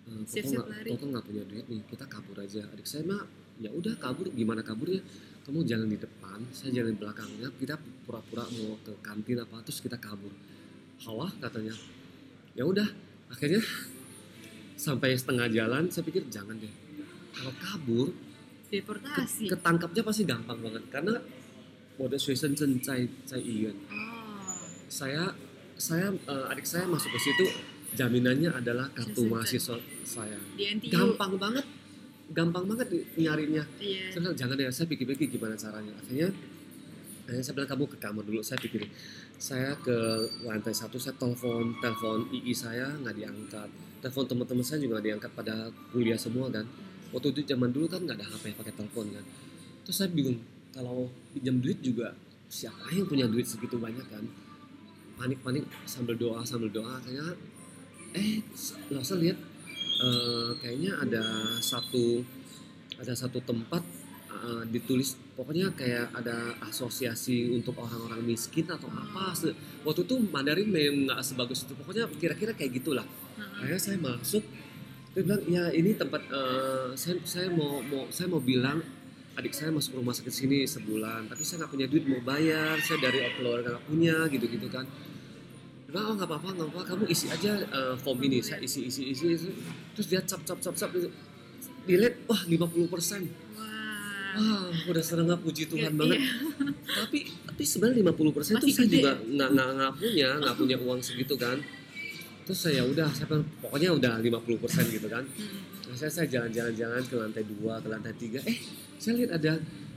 [0.04, 2.60] "Eh, Koko nggak lari." Koko nggak punya duit nih kita kabur aja.
[2.76, 3.24] Adik saya mah
[3.56, 4.28] ya udah kabur.
[4.36, 5.00] Gimana kaburnya?
[5.48, 7.48] Kamu jalan di depan saya jalan di belakangnya.
[7.56, 10.32] Kita pura-pura mau ke kantin apa terus kita kabur.
[11.08, 11.72] Halah katanya.
[12.52, 12.88] Ya udah
[13.32, 13.62] akhirnya
[14.76, 16.72] sampai setengah jalan saya pikir jangan deh.
[17.36, 20.82] Kalau kabur ke- deportasi ketangkapnya pasti gampang banget.
[20.90, 21.14] Karena
[21.96, 23.76] mode Chen Cai Cai oh.
[24.86, 25.32] Saya
[25.76, 27.44] saya eh, adik saya masuk ke situ
[27.96, 30.36] jaminannya adalah kartu mahasiswa saya.
[30.90, 31.64] Gampang banget,
[32.36, 33.64] gampang banget nyarinya.
[33.80, 34.12] iya.
[34.12, 35.96] Saya bilang jangan ya, saya pikir-pikir gimana caranya.
[35.96, 36.28] Akhirnya,
[37.26, 38.40] akhirnya saya bilang kamu ke kamar dulu.
[38.40, 38.86] Saya pikir
[39.36, 39.96] saya ke
[40.46, 43.68] lantai satu, saya telepon telepon II saya nggak diangkat.
[44.00, 45.54] Telepon teman-teman saya juga nggak diangkat pada
[45.90, 46.64] kuliah semua kan
[47.14, 49.24] waktu itu zaman dulu kan nggak ada HP pakai telepon kan
[49.86, 50.36] terus saya bingung
[50.74, 52.12] kalau pinjam duit juga
[52.50, 54.24] siapa yang punya duit segitu banyak kan
[55.16, 57.32] panik-panik sambil doa sambil doa akhirnya
[58.12, 58.42] eh
[58.90, 59.38] nggak usah lihat
[60.02, 61.24] eh, kayaknya ada
[61.62, 62.20] satu
[63.00, 63.82] ada satu tempat
[64.42, 70.68] eh, ditulis pokoknya kayak ada asosiasi untuk orang-orang miskin atau apa Se- waktu itu Mandarin
[70.68, 73.04] memang nggak sebagus itu pokoknya kira-kira kayak gitulah.
[73.36, 73.56] Heeh.
[73.60, 74.44] akhirnya saya masuk
[75.12, 78.80] dia bilang ya ini tempat eh, saya saya mau mau saya mau bilang
[79.36, 83.00] adik saya masuk rumah sakit sini sebulan tapi saya nggak punya duit mau bayar saya
[83.04, 84.84] dari keluarga nggak punya gitu gitu kan.
[85.86, 88.88] Dia bilang oh nggak apa-apa nggak apa-apa kamu isi aja eh, form ini saya isi
[88.88, 89.50] isi isi, isi.
[89.92, 90.90] terus dia cap cap cap cap
[91.86, 93.22] dilihat wah 50 persen
[94.36, 95.98] wah udah seneng nggak puji Tuhan Iya.
[95.98, 96.20] banget.
[96.86, 97.18] tapi
[97.48, 101.00] tapi sebenarnya 50 persen tuh Masih saya juga nggak nggak nggak punya nggak punya uang
[101.00, 101.58] segitu kan.
[102.46, 103.26] Terus saya udah saya
[103.58, 105.24] pokoknya udah 50 persen gitu kan.
[105.26, 105.58] Hmm.
[105.86, 108.38] Nah, saya saya jalan-jalan-jalan ke lantai dua ke lantai tiga.
[108.46, 108.58] Eh
[109.00, 109.52] saya lihat ada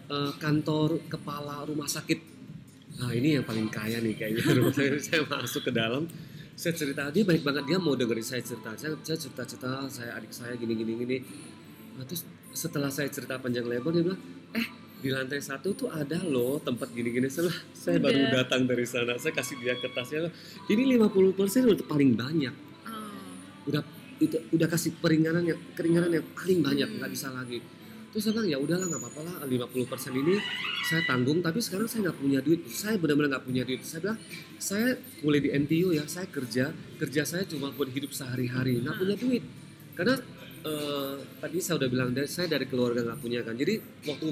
[0.10, 2.20] eh, kantor kepala rumah sakit.
[3.00, 4.44] Nah ini yang paling kaya nih kayaknya.
[4.60, 5.00] Rumah sakit.
[5.00, 6.04] Saya masuk ke dalam
[6.60, 8.76] saya cerita dia baik banget dia mau dengerin saya cerita.
[8.76, 11.18] Saya, saya cerita cerita saya adik saya gini gini gini.
[11.96, 14.22] Nah, terus setelah saya cerita panjang lebar dia bilang
[14.58, 14.68] eh
[15.00, 17.32] di lantai satu tuh ada loh tempat gini-gini.
[17.32, 18.44] Setelah saya baru Udah.
[18.44, 20.28] datang dari sana saya kasih dia kertasnya
[20.68, 22.52] ini 50% untuk paling banyak.
[22.84, 23.72] Oh.
[23.72, 23.80] Udah
[24.20, 26.98] itu udah kasih peringanan yang keringanan yang paling banyak Hmm.
[27.00, 27.64] nggak bisa lagi.
[28.10, 30.36] Terus saya bilang ya udahlah nggak apa-apa lah 50% ini
[30.84, 32.66] saya tanggung tapi sekarang saya nggak punya duit.
[32.68, 33.80] Saya benar-benar nggak punya duit.
[33.88, 34.20] Saya bilang
[34.60, 36.76] saya kuliah di NTU ya saya kerja.
[37.00, 39.44] Kerja saya cuma buat hidup sehari-hari nggak punya duit.
[39.96, 40.20] Karena
[40.62, 43.54] eh, tadi saya udah bilang dari saya dari keluarga nggak punya kan.
[43.54, 44.28] Jadi waktu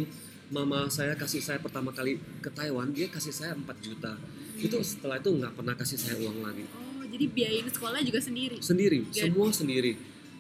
[0.48, 4.16] mama saya kasih saya pertama kali ke Taiwan dia kasih saya 4 juta.
[4.56, 6.64] Itu setelah itu nggak pernah kasih saya uang lagi.
[6.70, 8.58] Oh, jadi biayain sekolah juga sendiri.
[8.60, 9.28] sendiri Ya.
[9.28, 9.94] semua sendiri.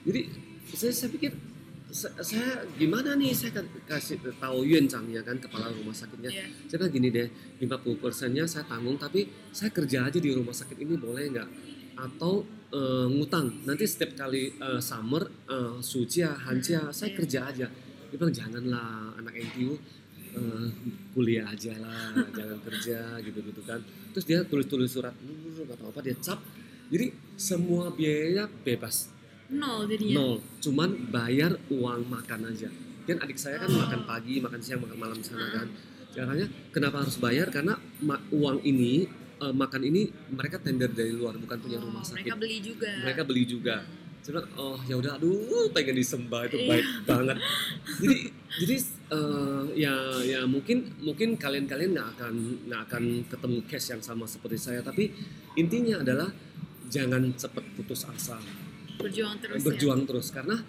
[0.04, 0.22] Jadi
[0.70, 1.32] saya, saya pikir
[1.90, 3.32] sa- saya gimana nih?
[3.32, 6.28] Saya kan kasih tahu Yuan Chang ya kan kepala rumah sakitnya.
[6.30, 6.46] Iya.
[6.66, 7.28] saya bilang gini deh
[7.60, 11.50] 50 persennya saya tanggung tapi saya kerja aja di rumah sakit ini boleh nggak?
[11.98, 17.16] Atau eh, ngutang nanti setiap kali eh, summer eh, sucia hancia saya Iya.
[17.16, 17.68] kerja aja
[18.08, 19.72] dia bilang janganlah anak NTU
[20.34, 20.68] eh,
[21.12, 23.80] kuliah aja lah jangan kerja gitu gitu kan
[24.12, 26.40] terus dia tulis tulis surat "Hmm, nggak tahu apa dia cap
[26.88, 29.12] jadi semua biaya bebas
[29.48, 30.16] Nol jadinya.
[30.18, 32.68] nol cuman bayar uang makan aja
[33.04, 33.80] kan adik saya kan Oh.
[33.80, 35.52] makan pagi makan siang makan malam di sana Ah.
[35.64, 35.68] kan
[36.12, 37.80] caranya kenapa harus bayar karena
[38.30, 42.36] uang ini eh, makan ini mereka tender dari luar bukan punya Oh, rumah sakit mereka
[42.36, 42.92] beli juga.
[43.02, 43.78] mereka beli juga
[44.28, 46.68] bilang oh ya udah aduh pengen disembah itu Iya.
[46.68, 47.38] baik banget
[47.98, 48.18] jadi
[48.60, 48.76] jadi
[49.08, 52.34] eh, ya ya mungkin mungkin kalian-kalian nggak akan
[52.68, 55.16] nggak akan ketemu case yang sama seperti saya tapi
[55.56, 56.28] intinya adalah
[56.92, 58.36] jangan cepat putus asa
[59.00, 60.60] berjuang terus berjuang terus karena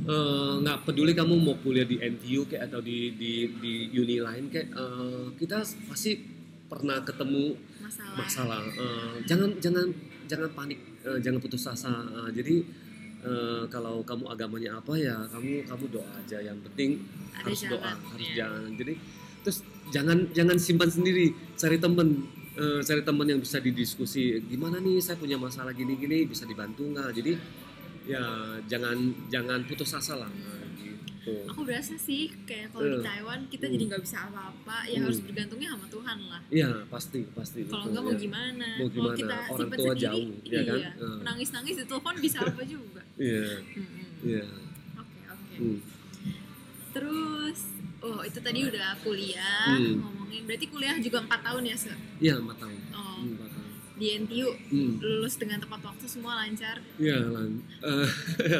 [0.00, 4.48] eh, nggak peduli kamu mau kuliah di NTU kayak atau di di di uni lain
[4.48, 6.16] kayak eh, kita pasti
[6.64, 7.60] pernah ketemu ya.
[7.84, 8.16] Masalah.
[8.16, 9.86] masalah Eh, jangan jangan
[10.24, 12.56] jangan panik eh, jangan putus asa Eh, jadi
[13.24, 17.04] eh, kalau kamu agamanya apa ya kamu kamu doa aja yang penting
[17.36, 18.34] Ada harus doa jalan, harus ya.
[18.40, 18.94] jalan jadi
[19.44, 19.58] terus
[19.92, 25.18] jangan jangan simpan sendiri cari temen Eh, cari teman yang bisa didiskusi gimana nih saya
[25.18, 27.34] punya masalah gini gini bisa dibantu nggak jadi
[28.06, 28.22] ya
[28.70, 28.94] jangan
[29.26, 30.30] jangan putus asa lah
[31.24, 33.02] Gitu Aku berasa sih kayak kalau di Eh.
[33.02, 33.72] Taiwan kita Hmm.
[33.72, 35.04] jadi nggak bisa apa-apa, ya Hmm.
[35.04, 36.42] harus bergantungnya sama Tuhan lah.
[36.50, 38.20] Iya pasti pasti Kalau enggak mau ya.
[38.20, 38.68] gimana?
[38.76, 39.16] Mau gimana?
[39.16, 40.76] kita Orang simpen tua sendiri, jauh, ya kan?
[40.76, 40.90] iya.
[40.94, 41.18] Eh.
[41.22, 43.02] Nangis-nangis di telepon bisa apa juga.
[43.24, 43.44] iya
[44.22, 44.44] iya
[44.94, 45.54] Oke oke.
[45.56, 45.78] Hmm.
[46.90, 47.58] Terus,
[48.00, 49.98] oh itu tadi udah kuliah Hmm.
[49.98, 50.42] ngomongin.
[50.44, 51.94] Berarti kuliah juga empat tahun ya se?
[52.20, 53.38] iya empat tahun Oh, Hmm,
[53.94, 54.98] di NTU Hmm.
[54.98, 57.62] lulus dengan tepat waktu semua lancar, Iya, lan.
[57.78, 58.10] eh,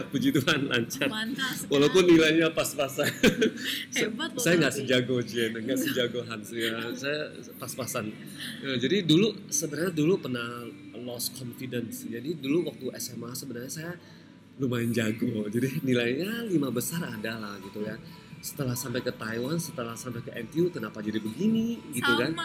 [0.14, 1.10] puji Tuhan lancar.
[1.10, 1.58] mantap.
[1.66, 3.10] Walaupun nilainya pas-pasan.
[3.98, 6.78] Hebat loh saya nggak sejago Jen, nggak sejago Hans ya.
[6.94, 8.14] Saya pas-pasan.
[8.62, 12.06] Ya, jadi dulu sebenarnya dulu pernah lost confidence.
[12.06, 13.92] Jadi dulu waktu SMA sebenarnya saya
[14.56, 15.50] lumayan jago.
[15.50, 17.98] Jadi nilainya lima besar ada lah gitu ya.
[18.38, 22.36] Setelah sampai ke Taiwan, setelah sampai ke NTU, kenapa jadi begini gitu kan?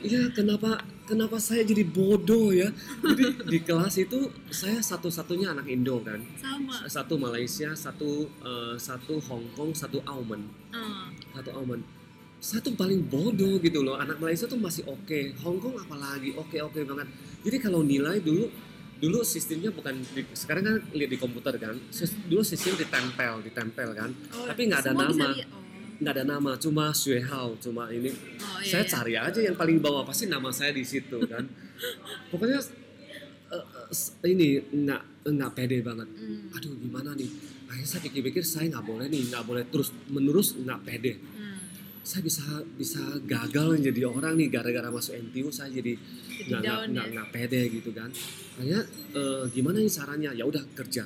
[0.00, 2.70] Iya, kenapa kenapa saya jadi bodoh ya?
[3.02, 6.22] Jadi di kelas itu saya satu-satunya anak Indo kan.
[6.34, 6.86] sama.
[6.86, 11.82] Satu Malaysia, satu eh, satu Hong Kong, satu Auman, Eh, satu Auman.
[12.38, 13.96] Satu paling bodoh gitu loh.
[13.96, 17.08] Anak Malaysia tuh masih oke, Hong Kong apalagi oke-oke banget.
[17.42, 18.46] Jadi kalau nilai dulu
[18.98, 21.74] dulu sistemnya bukan di- sekarang kan lihat di komputer kan.
[21.88, 24.10] Sis- Dulu sistem ditempel, ditempel kan.
[24.32, 25.26] oh, Tapi nggak ada bisa nama.
[25.32, 25.48] lihat.
[25.48, 25.62] Oh,
[25.98, 28.14] Nggak ada nama, cuma Xue Hao, cuma ini.
[28.38, 28.90] Oh, iya, saya iya.
[28.90, 31.42] cari aja yang paling bawah pasti nama saya di situ kan.
[32.30, 32.62] Pokoknya
[33.90, 36.06] s- ini nggak nggak pede banget.
[36.06, 37.28] Hmm, aduh gimana nih?
[37.68, 41.14] Akhirnya saya pikir-pikir saya nggak boleh nih nggak boleh terus menerus nggak pede.
[41.18, 41.46] Hmm.
[42.08, 42.40] saya bisa
[42.72, 45.92] bisa gagal jadi orang nih gara-gara masuk NTU saya jadi
[46.48, 47.12] nggak nggak ya.
[47.12, 48.08] nggak pede gitu kan.
[48.56, 48.80] Akhirnya
[49.12, 50.30] eh, gimana nih caranya?
[50.32, 51.04] Ya udah kerja.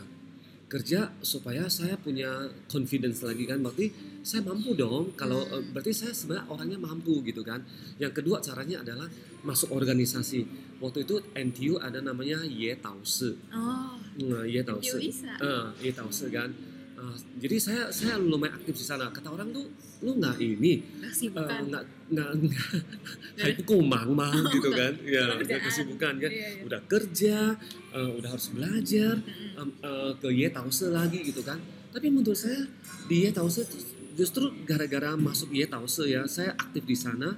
[0.70, 3.90] Kerja supaya saya punya confidence lagi kan berarti
[4.22, 5.12] saya mampu dong.
[5.14, 5.58] Kalau Hmm.
[5.58, 7.60] eh, berarti saya sebenarnya orangnya mampu gitu kan.
[7.98, 9.10] Yang kedua caranya adalah
[9.42, 10.46] masuk organisasi.
[10.78, 15.30] Waktu itu NTU ada namanya Ye Tao Si Oh, nah, Ye Tao bisa.
[15.38, 16.50] Eh, Ye Tao kan.
[17.02, 19.10] Eh, jadi saya saya lumayan aktif di sana.
[19.10, 19.66] Kata orang tuh
[20.06, 20.78] lu nggak ini?
[21.02, 21.12] Nggak
[21.50, 21.82] Eh, nggak
[22.14, 22.30] nggak
[23.68, 24.94] kumang mah gitu kan.
[25.02, 26.30] Ya nggak kesibukan kan.
[26.30, 26.62] Iya, iya.
[26.62, 27.36] udah kerja
[28.22, 29.18] udah harus belajar
[30.22, 30.46] ke Ye
[30.94, 31.58] lagi gitu kan.
[31.90, 32.62] Tapi menurut saya
[33.10, 33.30] di Ye
[33.66, 37.34] tuh justru gara-gara masuk Ye Tause ya saya aktif di sana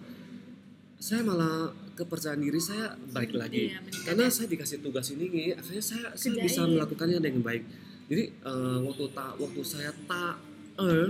[0.98, 3.70] saya malah kepercayaan diri saya baik lagi.
[3.70, 4.32] Iya, karena ya.
[4.32, 7.62] saya dikasih tugas ini akhirnya saya, saya bisa melakukannya dengan baik.
[8.08, 10.40] Jadi eh, waktu tak waktu saya tak
[10.80, 11.08] eh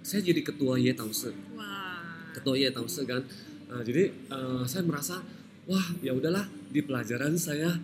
[0.00, 2.30] saya jadi ketua Ye Tause Wah.
[2.32, 3.20] ketua Ye Tause kan.
[3.68, 5.20] Nah, jadi eh, saya merasa
[5.68, 7.74] wah ya udahlah di pelajaran saya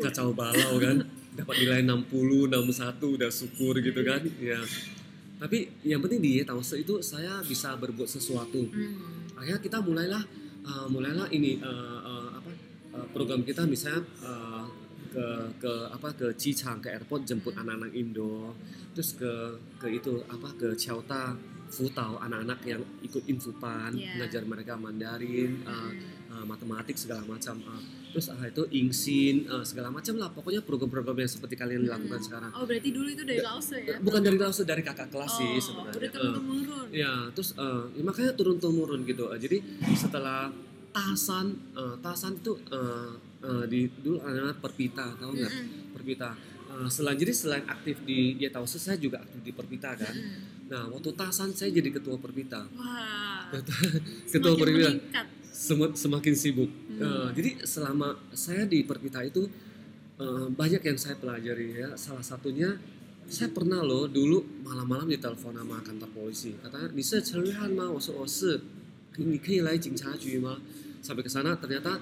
[0.00, 1.04] kacau balau kan.
[1.30, 4.24] Dapat nilai 60 61 udah syukur gitu kan.
[4.42, 4.58] Ya
[5.40, 9.40] tapi yang penting di Tause itu saya bisa berbuat sesuatu Hmm.
[9.40, 10.22] akhirnya kita mulailah
[10.68, 12.50] uh, mulailah ini uh, uh, apa
[12.92, 14.68] uh, program kita misalnya uh,
[15.10, 15.26] ke
[15.58, 18.54] ke apa ke Cichang ke airport jemput anak-anak Indo
[18.94, 21.34] terus ke ke itu apa ke Chauta
[21.70, 24.18] futau anak-anak yang ikut infupan Iya.
[24.18, 25.94] ngajar mereka Mandarin uh, Hmm.
[26.32, 27.78] uh, matematik segala macam uh,
[28.10, 32.26] terus uh, itu ingsin uh, segala macam lah pokoknya program-program yang seperti kalian lakukan Hmm.
[32.26, 33.96] sekarang Oh berarti dulu itu dari Lause ya?
[33.98, 36.86] bukan dari langsung dari kakak kelas sih oh, sebenarnya udah Uh, turun temurun.
[36.90, 39.58] ya terus uh, ya makanya turun temurun gitu Uh, jadi
[39.94, 40.50] setelah
[40.90, 45.94] tasan uh, tasan itu uh, uh, di dulu ada perpita tahu nggak Mm-mm.
[45.94, 46.30] perpita
[46.70, 50.14] Uh, selain jadi selain aktif di ya tahu saya juga aktif di perpita kan.
[50.70, 52.62] Nah, waktu Tasan saya jadi ketua perpita.
[52.78, 53.50] Wah.
[54.30, 54.94] ketua perpita.
[55.50, 56.70] Sem semakin sibuk.
[56.70, 57.02] Hmm.
[57.02, 59.50] Uh, jadi selama saya di perpita itu
[60.22, 61.98] uh, banyak yang saya pelajari ya.
[61.98, 62.78] Salah satunya
[63.26, 66.54] saya pernah loh dulu malam-malam ditelepon sama kantor polisi.
[66.62, 68.62] Katanya, "Ni se mau Han ma?" Saya "Oh, se.
[69.18, 70.38] Ni kei lai jingcha ju?
[71.02, 71.98] Sampai ke sana ternyata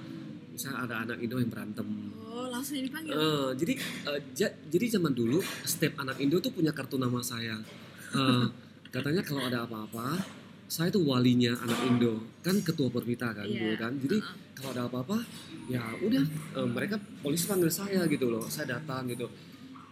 [0.53, 1.87] misalnya ada anak Indo yang berantem.
[2.21, 3.17] Oh, langsung dipanggil.
[3.17, 3.73] Uh, jadi
[4.05, 4.19] uh,
[4.69, 7.57] jadi zaman dulu setiap anak Indo tuh punya kartu nama saya.
[8.09, 8.45] Eh,
[8.89, 10.17] katanya kalau ada apa-apa,
[10.69, 12.13] saya tuh walinya anak Indo,
[12.45, 13.57] kan ketua perpita kan Iya.
[13.57, 13.93] dulu kan.
[14.01, 14.53] Jadi Uh-uh.
[14.57, 15.17] kalau ada apa-apa,
[15.69, 16.23] ya udah
[16.57, 19.29] eh, mereka polisi panggil saya gitu loh, saya datang gitu.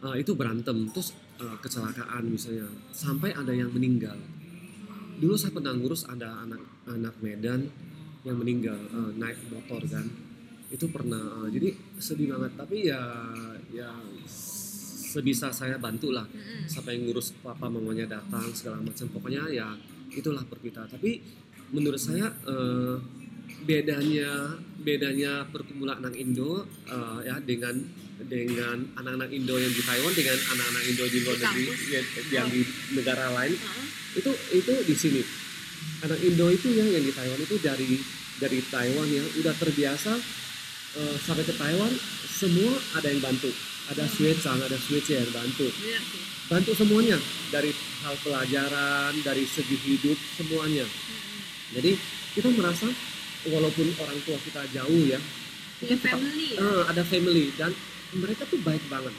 [0.06, 4.18] Eh, itu berantem, terus eh, kecelakaan misalnya, sampai ada yang meninggal.
[5.18, 7.66] Dulu saya pernah ngurus ada anak anak Medan
[8.26, 10.06] yang meninggal eh, naik motor kan
[10.68, 13.00] itu pernah eh, jadi sedih banget tapi ya
[13.72, 13.88] ya
[15.08, 16.68] sebisa saya bantu lah Mm-mm.
[16.68, 19.08] sampai ngurus papa mamanya datang segala macam.
[19.08, 19.68] Pokoknya ya
[20.12, 20.84] itulah perpita.
[20.92, 21.24] Tapi
[21.72, 22.96] menurut saya eh,
[23.64, 27.80] bedanya bedanya perkumpulan anak Indo eh, ya dengan
[28.28, 32.62] dengan anak-anak Indo yang di Taiwan dengan anak-anak Indo di luar negeri yang, yang di
[32.98, 33.86] negara lain Uh-uh.
[34.20, 35.22] itu itu di sini.
[36.04, 37.96] Anak Indo itu ya yang di Taiwan itu dari
[38.38, 40.14] dari Taiwan ya udah terbiasa
[41.00, 41.90] eh, sampai ke Taiwan
[42.28, 43.50] semua ada yang bantu
[43.88, 44.12] ada Hmm.
[44.12, 45.96] Suecang ada Suece yang bantu sih.
[46.46, 47.72] bantu semuanya dari
[48.02, 50.84] hal pelajaran dari segi hidup semuanya
[51.70, 51.96] jadi
[52.32, 52.88] kita merasa
[53.46, 55.20] walaupun orang tua kita jauh ya
[55.98, 56.60] family ya.
[56.60, 57.72] eh, ada family dan
[58.14, 59.12] mereka tuh baik banget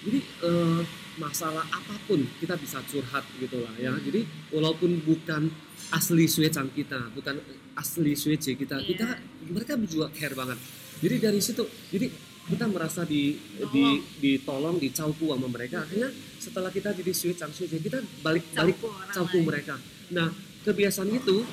[0.00, 0.80] jadi eh,
[1.16, 4.00] masalah apa pun kita bisa curhat gitu lah ya Hmm.
[4.00, 5.52] jadi walaupun bukan
[5.90, 7.36] asli Suecang kita bukan
[7.74, 8.88] asli Suece kita Iya.
[8.90, 9.06] kita
[9.48, 10.56] mereka juga care banget
[10.98, 12.08] jadi dari situ jadi
[12.50, 13.70] kita merasa di Tolong.
[13.70, 13.84] di
[14.18, 19.38] ditolong dicauku sama mereka akhirnya setelah kita jadi Suecang Suece kita balik balik orang cauku
[19.38, 19.46] lain.
[19.46, 19.74] mereka
[20.10, 20.28] nah
[20.66, 21.46] kebiasaan itu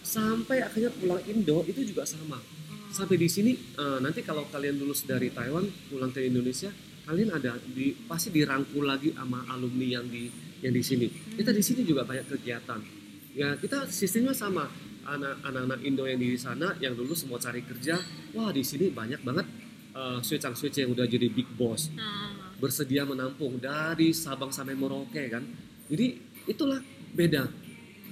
[0.00, 2.92] sampai akhirnya pulang Indo itu juga sama Oh.
[2.94, 6.70] sampai di sini eh, nanti kalau kalian lulus dari Taiwan pulang ke Indonesia
[7.04, 10.30] kalian ada di pasti dirangkul lagi sama alumni yang di
[10.64, 12.80] yang di sini kita di sini juga banyak kegiatan
[13.34, 14.64] ya kita sistemnya sama
[15.04, 18.00] anak anak Indo yang di sana yang dulu semua cari kerja
[18.32, 19.44] wah di sini banyak banget
[19.94, 25.26] uh, Suecang Suece yang udah jadi big boss Nah, bersedia menampung dari Sabang sampai Merauke
[25.30, 25.42] kan.
[25.90, 26.16] Jadi
[26.48, 26.80] itulah
[27.12, 27.46] beda.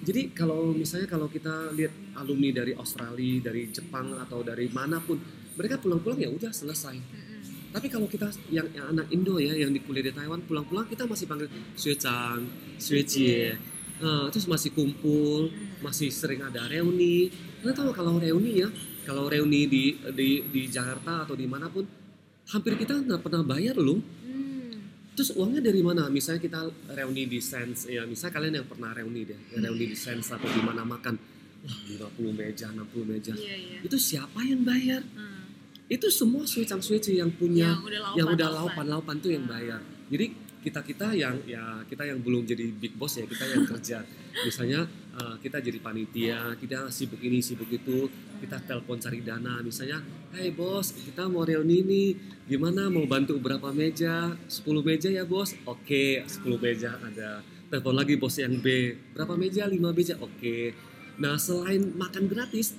[0.02, 5.14] Jadi kalau misalnya kalau kita lihat alumni dari Australia, dari Jepang atau dari mana pun,
[5.54, 6.96] mereka pulang-pulang ya udah selesai.
[6.98, 7.70] mm-mm.
[7.72, 11.06] Tapi kalau kita yang, yang anak Indo ya yang di kuliah di Taiwan pulang-pulang kita
[11.06, 12.44] masih panggil Suecang,
[12.76, 13.56] Suecie.
[14.02, 15.46] Eh, terus masih kumpul,
[15.78, 17.30] masih sering ada reuni.
[17.62, 18.68] Kalian tahu kalau reuni ya,
[19.02, 21.84] kalau reuni di di di Jakarta atau di mana pun,
[22.50, 23.98] hampir kita nggak pernah bayar loh.
[23.98, 24.72] Hmm.
[25.12, 26.08] Terus uangnya dari mana?
[26.08, 26.60] Misalnya kita
[26.96, 30.48] reuni di Sense, ya misalnya kalian yang pernah reuni deh, yang reuni di Sense atau
[30.48, 31.14] di mana makan,
[31.66, 31.78] wah
[32.16, 33.32] 50 meja, 60 meja.
[33.36, 33.78] Iya iya.
[33.84, 35.02] Itu siapa yang bayar?
[35.12, 35.44] Hmm.
[35.90, 37.76] Itu semua suece yang punya,
[38.16, 39.52] Yang udah laupan-laupan tuh yang Hmm.
[39.52, 39.80] bayar.
[40.08, 40.26] Jadi
[40.62, 43.98] kita kita yang ya kita yang belum jadi big boss ya kita yang kerja.
[44.46, 48.08] Misalnya eh, kita jadi panitia, kita sibuk ini sibuk itu,
[48.42, 49.62] kita telepon cari dana.
[49.62, 50.02] Misalnya,
[50.32, 52.08] hey bos, kita mau reuni nih,
[52.44, 54.34] gimana mau bantu berapa meja?
[54.44, 55.54] 10 meja ya bos?
[55.64, 57.38] Oke, 10 meja ada.
[57.70, 58.66] Telepon lagi bos yang B,
[59.14, 59.64] berapa meja?
[59.64, 60.18] 5 meja?
[60.18, 60.74] Oke.
[61.14, 62.74] Nah selain makan gratis,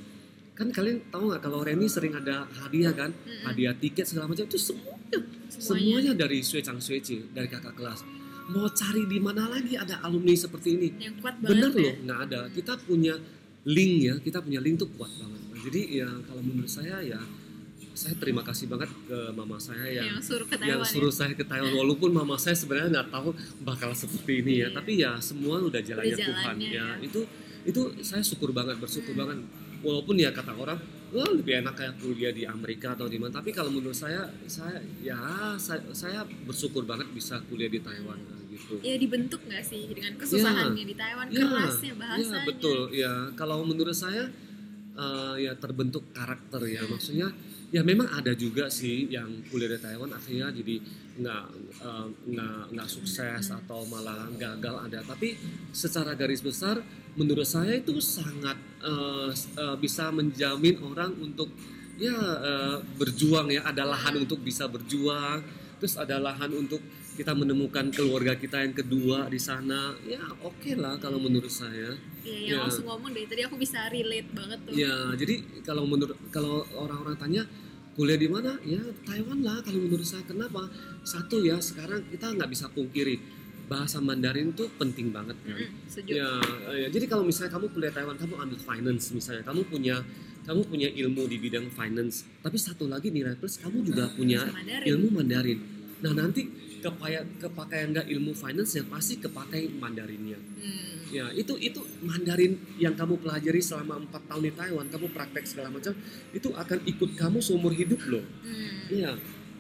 [0.54, 3.10] kan kalian tahu nggak kalau reuni sering ada hadiah kan?
[3.42, 5.18] Hadiah tiket segala macam itu semuanya
[5.50, 6.10] Semuanya.
[6.10, 8.02] semuanya dari Suecang Suece dari kakak kelas
[8.44, 11.80] mau cari di mana lagi ada alumni seperti ini Yang kuat bener banget ya.
[11.80, 13.14] loh nggak ada kita punya
[13.64, 17.20] link ya kita punya link tuh kuat banget jadi ya kalau menurut saya ya
[17.94, 21.18] saya terima kasih banget ke mama saya yang Yang suruh ke yang suruh ya.
[21.20, 21.78] saya ke Taiwan.
[21.78, 23.30] Walaupun mama saya sebenarnya nggak tahu
[23.62, 24.60] bakal seperti ini ya.
[24.60, 24.68] Iya.
[24.74, 26.88] tapi ya semua udah jalannya Udah Tuhan jalannya ya.
[26.90, 27.06] ya.
[27.06, 27.22] itu
[27.64, 29.22] itu saya syukur banget bersyukur Hmm.
[29.24, 29.38] banget.
[29.84, 30.80] Walaupun ya kata orang
[31.12, 33.30] wah lebih enak kayak kuliah di Amerika atau di mana.
[33.32, 35.20] Tapi kalau menurut saya saya ya
[35.56, 38.82] saya, saya bersyukur banget bisa kuliah di Taiwan nah, gitu.
[38.82, 42.32] Ya dibentuk nggak sih dengan kesusahannya di Taiwan, Ya, kerasnya bahasanya.
[42.32, 42.80] Ya betul.
[42.90, 44.34] Ya kalau menurut saya
[44.98, 46.84] eh, ya terbentuk karakter ya.
[46.86, 47.30] Maksudnya
[47.74, 50.76] ya memang ada juga sih yang kuliah di Taiwan akhirnya jadi
[51.22, 51.44] nggak
[51.82, 52.08] eh,
[52.74, 55.00] nggak sukses atau malah gagal ada.
[55.06, 55.36] Tapi
[55.74, 56.82] secara garis besar
[57.14, 58.58] menurut saya itu sangat
[59.34, 61.50] s- eh, bisa menjamin orang untuk
[61.98, 63.62] ya eh, berjuang ya.
[63.66, 65.42] Ada lahan untuk bisa berjuang
[65.84, 66.80] terus ada lahan untuk
[67.14, 72.40] kita menemukan keluarga kita yang kedua di sana ya oke lah kalau menurut saya Iya,
[72.40, 72.64] yang Ya.
[72.64, 74.72] langsung ngomong dari tadi aku bisa relate banget tuh.
[74.72, 77.44] Ya, jadi kalau menurut kalau orang-orang tanya
[77.94, 80.24] kuliah di mana, ya Taiwan lah kalau menurut saya.
[80.24, 80.72] Kenapa?
[81.04, 83.20] Satu ya sekarang kita nggak bisa pungkiri
[83.68, 85.60] bahasa Mandarin itu penting banget kan.
[85.84, 86.16] Setuju.
[86.16, 86.32] Ya,
[86.72, 89.96] ya, jadi kalau misalnya kamu kuliah Taiwan, kamu ambil finance misalnya, kamu punya
[90.44, 94.88] kamu punya ilmu di bidang finance, tapi satu lagi nilai plus kamu juga punya Mandarin.
[94.96, 95.60] ilmu Mandarin.
[96.00, 96.48] Nah nanti
[96.84, 100.36] kepaya, kepakaian nggak ilmu finance yang pasti kepakai Mandarinnya.
[100.36, 101.00] Hmm.
[101.08, 105.70] Ya itu itu Mandarin yang kamu pelajari selama empat tahun di Taiwan, kamu praktek segala
[105.70, 105.96] macam,
[106.30, 108.26] itu akan ikut kamu seumur hidup loh.
[108.42, 108.92] Hmm.
[108.92, 109.12] Iya,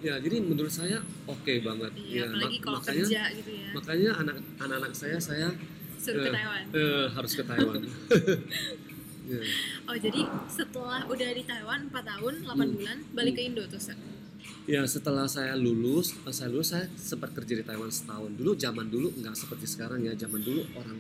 [0.01, 1.91] ya jadi menurut saya oke banget.
[1.95, 3.69] Iya, Ya, apalagi mak- kalau makanya kerja gitu ya.
[3.71, 5.47] makanya anak anak-anak saya saya
[5.95, 6.63] Suruh ke eh, Taiwan.
[6.73, 7.81] eh, harus ke Taiwan.
[9.23, 9.39] Ya.
[9.87, 12.75] Oh, jadi setelah udah di Taiwan 4 tahun, 8 Hmm.
[12.75, 13.95] bulan, balik ke Indo tuh, Seth?
[14.63, 18.31] Ya setelah saya lulus, saya lulus saya sempat kerja di Taiwan setahun.
[18.31, 20.15] Dulu zaman dulu nggak seperti sekarang ya.
[20.15, 20.97] Zaman dulu orang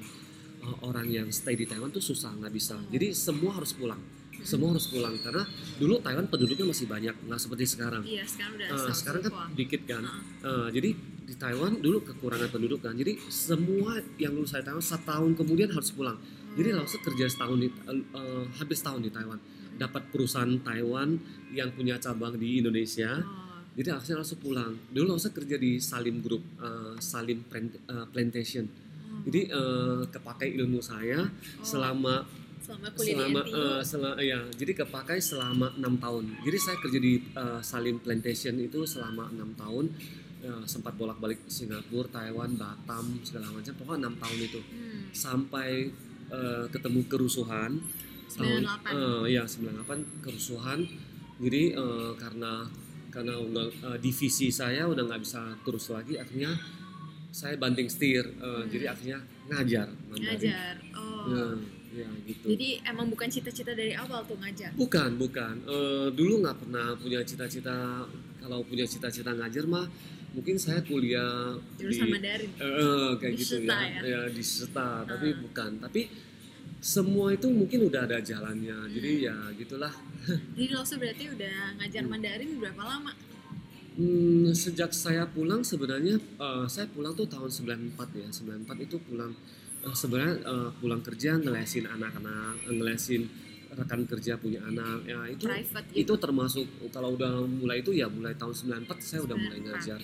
[0.59, 2.75] eh, orang yang stay di Taiwan tuh susah nggak bisa.
[2.91, 3.99] Jadi semua harus pulang.
[4.43, 5.47] Semua harus pulang karena
[5.79, 8.03] dulu Taiwan penduduknya masih banyak, nggak seperti sekarang.
[8.03, 9.49] Iya, sekarang udah seratus sekarang kan ribuan.
[9.55, 10.03] dikit kan.
[10.43, 10.89] Eh, jadi
[11.23, 12.91] di Taiwan dulu kekurangan penduduk kan.
[12.99, 16.19] Jadi semua yang lulus dari Taiwan setahun kemudian harus pulang.
[16.53, 16.77] Jadi Hmm.
[16.83, 19.39] langsung kerja setahun di eh, hampir setahun di Taiwan.
[19.75, 21.17] Dapat perusahaan Taiwan
[21.51, 23.17] yang punya cabang di Indonesia.
[23.17, 23.41] Oh,
[23.73, 24.73] Jadi akhirnya langsung pulang.
[24.87, 28.65] Dulu langsung kerja di Salim Group, eh, Salim Plant- eh, Plantation.
[28.65, 29.25] oh.
[29.25, 32.21] Jadi eh, kepakai ilmu saya Oh, selama
[32.63, 33.59] selama kuliah selama di NTU.
[33.59, 36.23] eh, sela- ya jadi kepakai selama enam tahun.
[36.41, 39.85] Jadi saya kerja di eh, Salim Plantation itu selama enam tahun.
[40.39, 43.73] Eh, sempat bolak-balik Singapura, Taiwan, Batam segala macam.
[43.73, 45.01] Pokoknya enam tahun itu Hmm.
[45.11, 45.69] sampai
[46.29, 47.77] eh, ketemu kerusuhan
[48.33, 48.89] 98.
[48.89, 49.85] eh, ya 98
[50.21, 50.79] kerusuhan
[51.37, 52.65] jadi eh, karena
[53.07, 56.51] karena udah, eh, divisi saya udah nggak bisa terus lagi akhirnya
[57.29, 58.65] saya banting setir eh, Hmm.
[58.67, 60.29] jadi akhirnya ngajar Mandarin.
[60.29, 60.73] Ngajar.
[60.93, 61.25] Oh.
[61.27, 61.45] ya,
[61.95, 64.73] ya gitu Jadi emang bukan cita-cita dari awal tuh ngajar.
[64.73, 68.05] bukan bukan Eh, dulu nggak pernah punya cita-cita
[68.37, 69.85] kalau punya cita-cita ngajar mah
[70.31, 72.49] mungkin saya kuliah Jurusan di Mandarin.
[72.55, 74.01] Eh, eh, kayak Di gitu Seta ya, ya?
[74.03, 75.37] ya di Seta, tapi Ah.
[75.39, 75.71] bukan.
[75.79, 76.01] Tapi
[76.83, 78.91] semua itu mungkin udah ada jalannya.
[78.91, 79.23] Jadi Hmm.
[79.23, 79.93] ya gitulah.
[80.59, 82.11] Jadi lo berarti udah ngajar Hmm.
[82.11, 83.11] Mandarin berapa lama?
[83.93, 88.27] Hmm, sejak saya pulang sebenarnya eh, saya pulang tuh tahun 94 ya.
[88.27, 89.31] 94 itu pulang
[89.79, 93.31] eh, sebenarnya eh, pulang kerja ngelesin anak-anak, ngelesin
[93.73, 95.07] rekan kerja punya anak.
[95.07, 96.13] Ya itu Private itu gitu.
[96.19, 99.67] termasuk kalau udah mulai itu ya mulai tahun 94 saya udah mulai 94.
[99.71, 99.99] ngajar.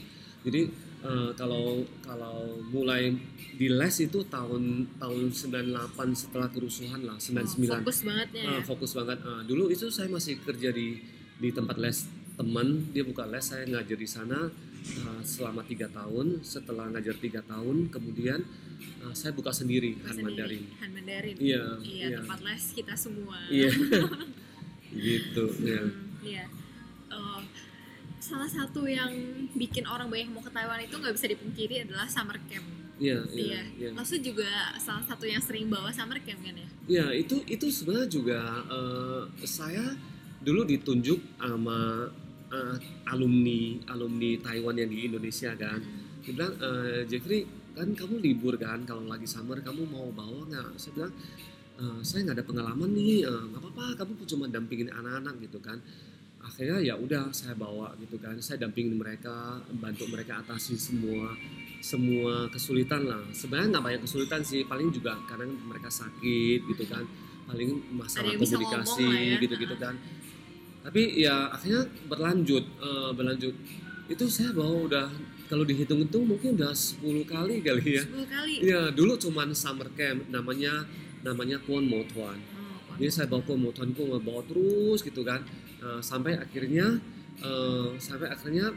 [0.48, 0.62] Jadi
[1.00, 1.66] eh, kalau
[2.00, 3.16] kalau mulai
[3.54, 7.68] di les itu tahun tahun 98 setelah kerusuhan lah, 99.
[7.68, 8.44] Oh, fokus banget ya.
[8.50, 9.18] Eh, fokus banget.
[9.20, 11.00] Eh, dulu itu saya masih kerja di
[11.40, 12.04] di tempat les
[12.36, 14.48] teman, dia buka les, saya ngajar di sana
[14.82, 16.40] eh, selama tiga tahun.
[16.40, 18.40] Setelah ngajar tiga tahun, kemudian
[18.80, 20.24] eh, saya buka sendiri Han Sendiri.
[20.24, 20.64] Mandarin.
[20.80, 21.36] Han Mandarin.
[21.36, 22.18] Iya, Iya, iya.
[22.24, 23.40] tempat les kita semua.
[23.52, 23.72] Iya,
[24.96, 25.46] gitu.
[25.64, 25.84] Ya.
[25.84, 26.46] Hmm, Iya.
[27.10, 27.40] Oh,
[28.20, 29.10] salah satu yang
[29.56, 32.68] bikin orang banyak mau ke Taiwan itu nggak bisa dipungkiri adalah summer camp.
[33.00, 33.62] Iya, iya, Iya.
[33.80, 33.90] iya.
[33.96, 36.68] Maksud juga salah satu yang sering bawa summer camp kan ya?
[36.86, 39.96] Ya itu itu sebenarnya juga eh, saya
[40.44, 42.12] dulu ditunjuk sama
[42.52, 42.76] eh,
[43.08, 45.80] alumni alumni Taiwan yang di Indonesia kan.
[45.80, 46.20] Hmm.
[46.20, 50.70] Dia bilang "Eh, Jeffrey kan kamu libur kan kalau lagi summer kamu mau bawa nggak?
[50.76, 51.14] Saya bilang
[51.80, 55.80] "Eh, saya nggak ada pengalaman nih nggak apa-apa kamu cuma dampingin anak-anak gitu kan.
[56.39, 58.36] Akhirnya ya udah saya bawa gitu kan.
[58.39, 61.36] Saya dampingin mereka bantu mereka atasi semua
[61.80, 63.23] semua kesulitan lah.
[63.32, 67.04] Sebenarnya nggak banyak kesulitan sih, paling juga kadang mereka sakit gitu kan,
[67.47, 69.39] paling masalah komunikasi ya.
[69.39, 69.95] gitu-gitu kan.
[70.84, 73.56] Tapi ya akhirnya berlanjut, eh, berlanjut.
[74.12, 75.08] Itu saya bawa udah
[75.47, 78.04] kalau dihitung-hitung mungkin udah 10 kali kali ya.
[78.04, 78.54] 10 kali.
[78.63, 80.86] Iya, dulu cuman summer camp namanya
[81.23, 82.37] namanya Kwon Mo Tuan.
[82.56, 85.40] Oh, Jadi saya bawa ke Motuan bawa terus gitu kan
[85.80, 87.00] Eh, sampai akhirnya
[87.40, 88.75] eh, sampai akhirnya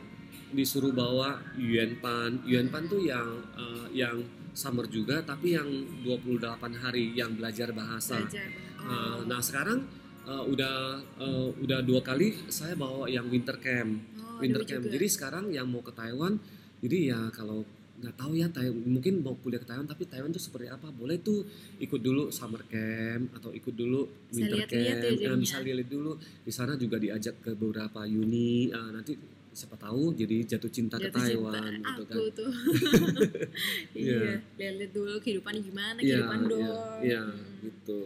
[0.52, 2.44] disuruh bawa Yuan Pan.
[2.46, 4.22] Yuan Pan tuh yang eh, yang
[4.52, 5.66] summer juga tapi yang
[6.04, 8.20] 28 hari yang belajar bahasa.
[8.20, 8.48] belajar.
[8.82, 9.22] Oh.
[9.30, 9.82] nah sekarang
[10.28, 13.98] eh, udah eh, udah dua kali saya bawa yang winter camp.
[14.22, 14.86] Oh, Winter camp.
[14.86, 14.94] juga.
[14.94, 16.38] Jadi sekarang yang mau ke Taiwan
[16.82, 17.62] jadi ya kalau
[18.02, 20.90] nggak tahu ya Taiwan, mungkin mau kuliah ke Taiwan tapi Taiwan tuh seperti apa?
[20.90, 21.46] Boleh tuh
[21.78, 25.06] ikut dulu summer camp atau ikut dulu Bisa winter ya camp.
[25.06, 25.38] Eh, jadinya.
[25.38, 26.12] bisa lihat dulu.
[26.18, 28.68] Di sana juga diajak ke beberapa uni.
[28.68, 29.14] Eh, nanti
[29.48, 31.52] siapa tahu jadi jatuh cinta ke Jatuh cinta.
[31.52, 32.14] Taiwan gitu kan.
[32.14, 32.50] aku tuh.
[33.94, 34.16] Iya.
[34.18, 34.34] iya.
[34.58, 36.98] lihat-lihat dulu kehidupannya gimana Iya, kehidupan iya, dong.
[37.04, 38.00] iya, Hmm, gitu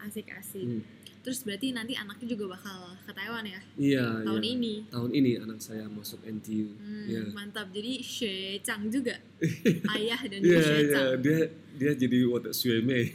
[0.00, 0.80] asik-asik Hmm.
[1.20, 3.60] Terus berarti nanti anaknya juga bakal ke Taiwan ya?
[3.76, 4.52] Iya tahun iya.
[4.56, 4.74] ini?
[4.88, 7.22] Tahun ini anak saya masuk NTU Hmm, Iya.
[7.30, 7.68] mantap.
[7.70, 9.20] Jadi Xue Chang juga?
[9.96, 10.88] Ayah dan Iya Xue iya.
[10.90, 11.08] Chang.
[11.20, 11.40] Dia
[11.76, 13.04] dia jadi water swimmer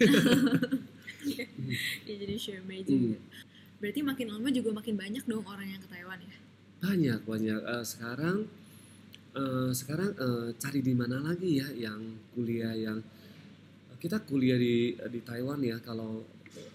[1.25, 1.45] Iya,
[2.21, 3.17] jadi Xue Mei juga.
[3.17, 3.43] Hmm.
[3.75, 6.35] berarti makin lama juga makin banyak dong orang yang ke Taiwan ya?
[6.79, 7.59] Banyak banyak.
[7.59, 8.37] Eh, sekarang
[9.33, 12.01] eh, sekarang eh, cari di mana lagi ya yang
[12.31, 13.01] kuliah yang
[13.97, 15.81] kita kuliah di di Taiwan ya.
[15.81, 16.21] Kalau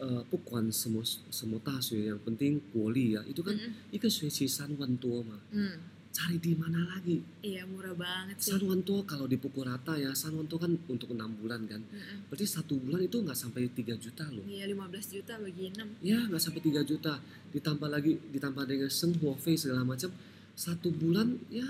[0.02, 3.92] eh, 不管什么什么大学 yang penting kuliah ya itu kan Mm-mm.
[3.92, 5.76] 一个学期三万多嘛 Hmm,
[6.16, 10.16] cari di mana lagi iya murah banget sih San Wan Tuo kalau dipukul rata ya
[10.16, 12.32] San Wan Tuo kan untuk enam bulan kan Mm-mm.
[12.32, 16.20] berarti satu bulan itu nggak sampai 3 juta loh Iya 15 juta bagi 6 ya
[16.32, 17.14] nggak sampai 3 juta
[17.52, 20.08] ditambah lagi ditambah dengan senghuo fee segala macam
[20.56, 21.68] satu bulan ya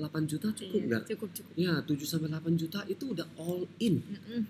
[0.00, 3.68] 8 juta cukup Iya, nggak cukup cukup ya 7 sampai 8 juta itu udah all
[3.84, 4.42] in Mm-mm.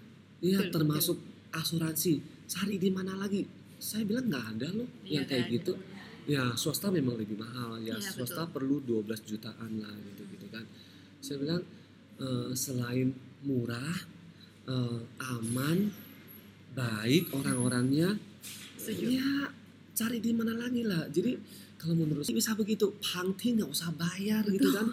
[0.46, 1.18] ya Betul, termasuk
[1.50, 3.43] asuransi cari di mana lagi?
[3.77, 5.53] Saya bilang nggak ada loh Iya, yang kayak ada.
[5.53, 5.73] gitu.
[6.27, 7.79] ya swasta memang lebih mahal.
[7.79, 10.65] Ya Iya, swasta perlu 12 jutaan lah gitu gitu kan.
[11.23, 11.63] Saya bilang
[12.19, 13.95] eh, selain murah
[14.67, 15.87] eh, aman
[16.75, 18.19] baik orang-orangnya
[18.87, 19.29] ya
[19.91, 21.07] cari di mana lagi lah.
[21.07, 21.31] Jadi
[21.77, 22.91] kalau menurut saya bisa begitu.
[22.99, 24.87] Pangti nggak usah bayar gitu kan.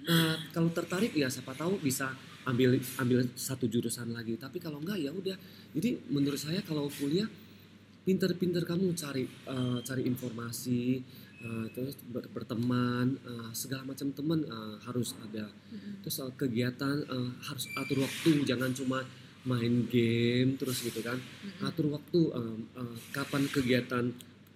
[0.00, 2.10] Nah, kalau tertarik ya siapa tahu bisa
[2.50, 4.34] ambil ambil satu jurusan lagi.
[4.36, 5.36] Tapi kalau enggak ya udah.
[5.72, 7.26] Jadi menurut saya kalau kuliah
[8.00, 10.82] pinter-pinter kamu cari eh, cari informasi
[11.40, 15.46] eh, terus ber- berteman eh, segala macam teman eh, harus ada.
[15.70, 16.02] Mm-mm.
[16.02, 18.42] terus eh, kegiatan eh, harus atur waktu.
[18.44, 19.00] Jangan cuma
[19.46, 21.16] main game terus gitu kan.
[21.16, 21.64] Mm-mm.
[21.68, 24.04] atur waktu em, eh, kapan kegiatan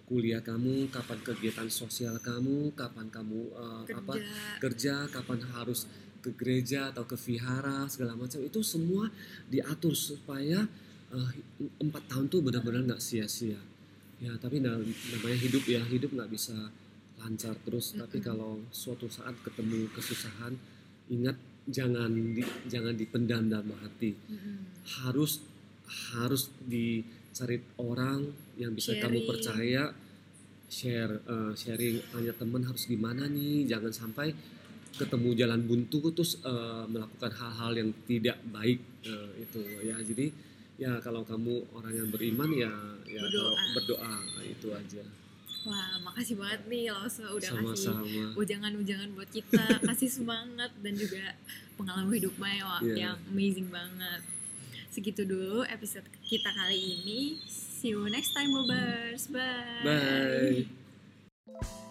[0.05, 3.49] kuliah kamu kapan kegiatan sosial kamu kapan kamu
[3.89, 4.61] apa kerja.
[4.61, 5.89] kerja kapan harus
[6.25, 9.13] ke gereja atau ke vihara segala macam itu semua
[9.45, 10.65] diatur supaya
[11.13, 11.29] eh,
[11.77, 13.61] empat tahun tuh benar-benar nggak sia-sia
[14.17, 16.55] ya tapi na- namanya hidup ya hidup nggak bisa
[17.21, 18.27] lancar terus tapi Mm-mm.
[18.27, 20.55] kalau suatu saat ketemu kesusahan
[21.13, 21.37] ingat
[21.69, 24.57] jangan di, jangan dipendam dalam hati Mm-mm.
[25.05, 25.45] harus
[26.17, 28.25] harus dicari orang
[28.57, 29.29] yang bisa kamu Sharing.
[29.29, 29.83] percaya
[30.65, 34.33] share eh, sharing tanya teman harus gimana nih jangan sampai
[34.95, 39.95] ketemu jalan buntu terus eh, melakukan hal-hal yang tidak baik eh, itu ya.
[39.99, 40.25] Jadi
[40.75, 42.71] ya kalau kamu orang yang beriman ya
[43.07, 43.63] ya kalau Berdoa.
[43.73, 45.03] berdoa itu aja.
[45.65, 48.37] Wah makasih banget nih Loso udah kasih sama-sama.
[48.37, 49.65] ujangan-ujangan buat kita.
[49.89, 51.33] Kasih semangat dan juga
[51.73, 52.95] pengalaman hidup mewah Iya.
[53.09, 54.21] yang amazing banget.
[54.93, 57.41] Segitu dulu episode kita kali ini.
[57.49, 59.25] See you next time bobers.
[59.27, 60.69] Bye.
[61.49, 61.84] Bye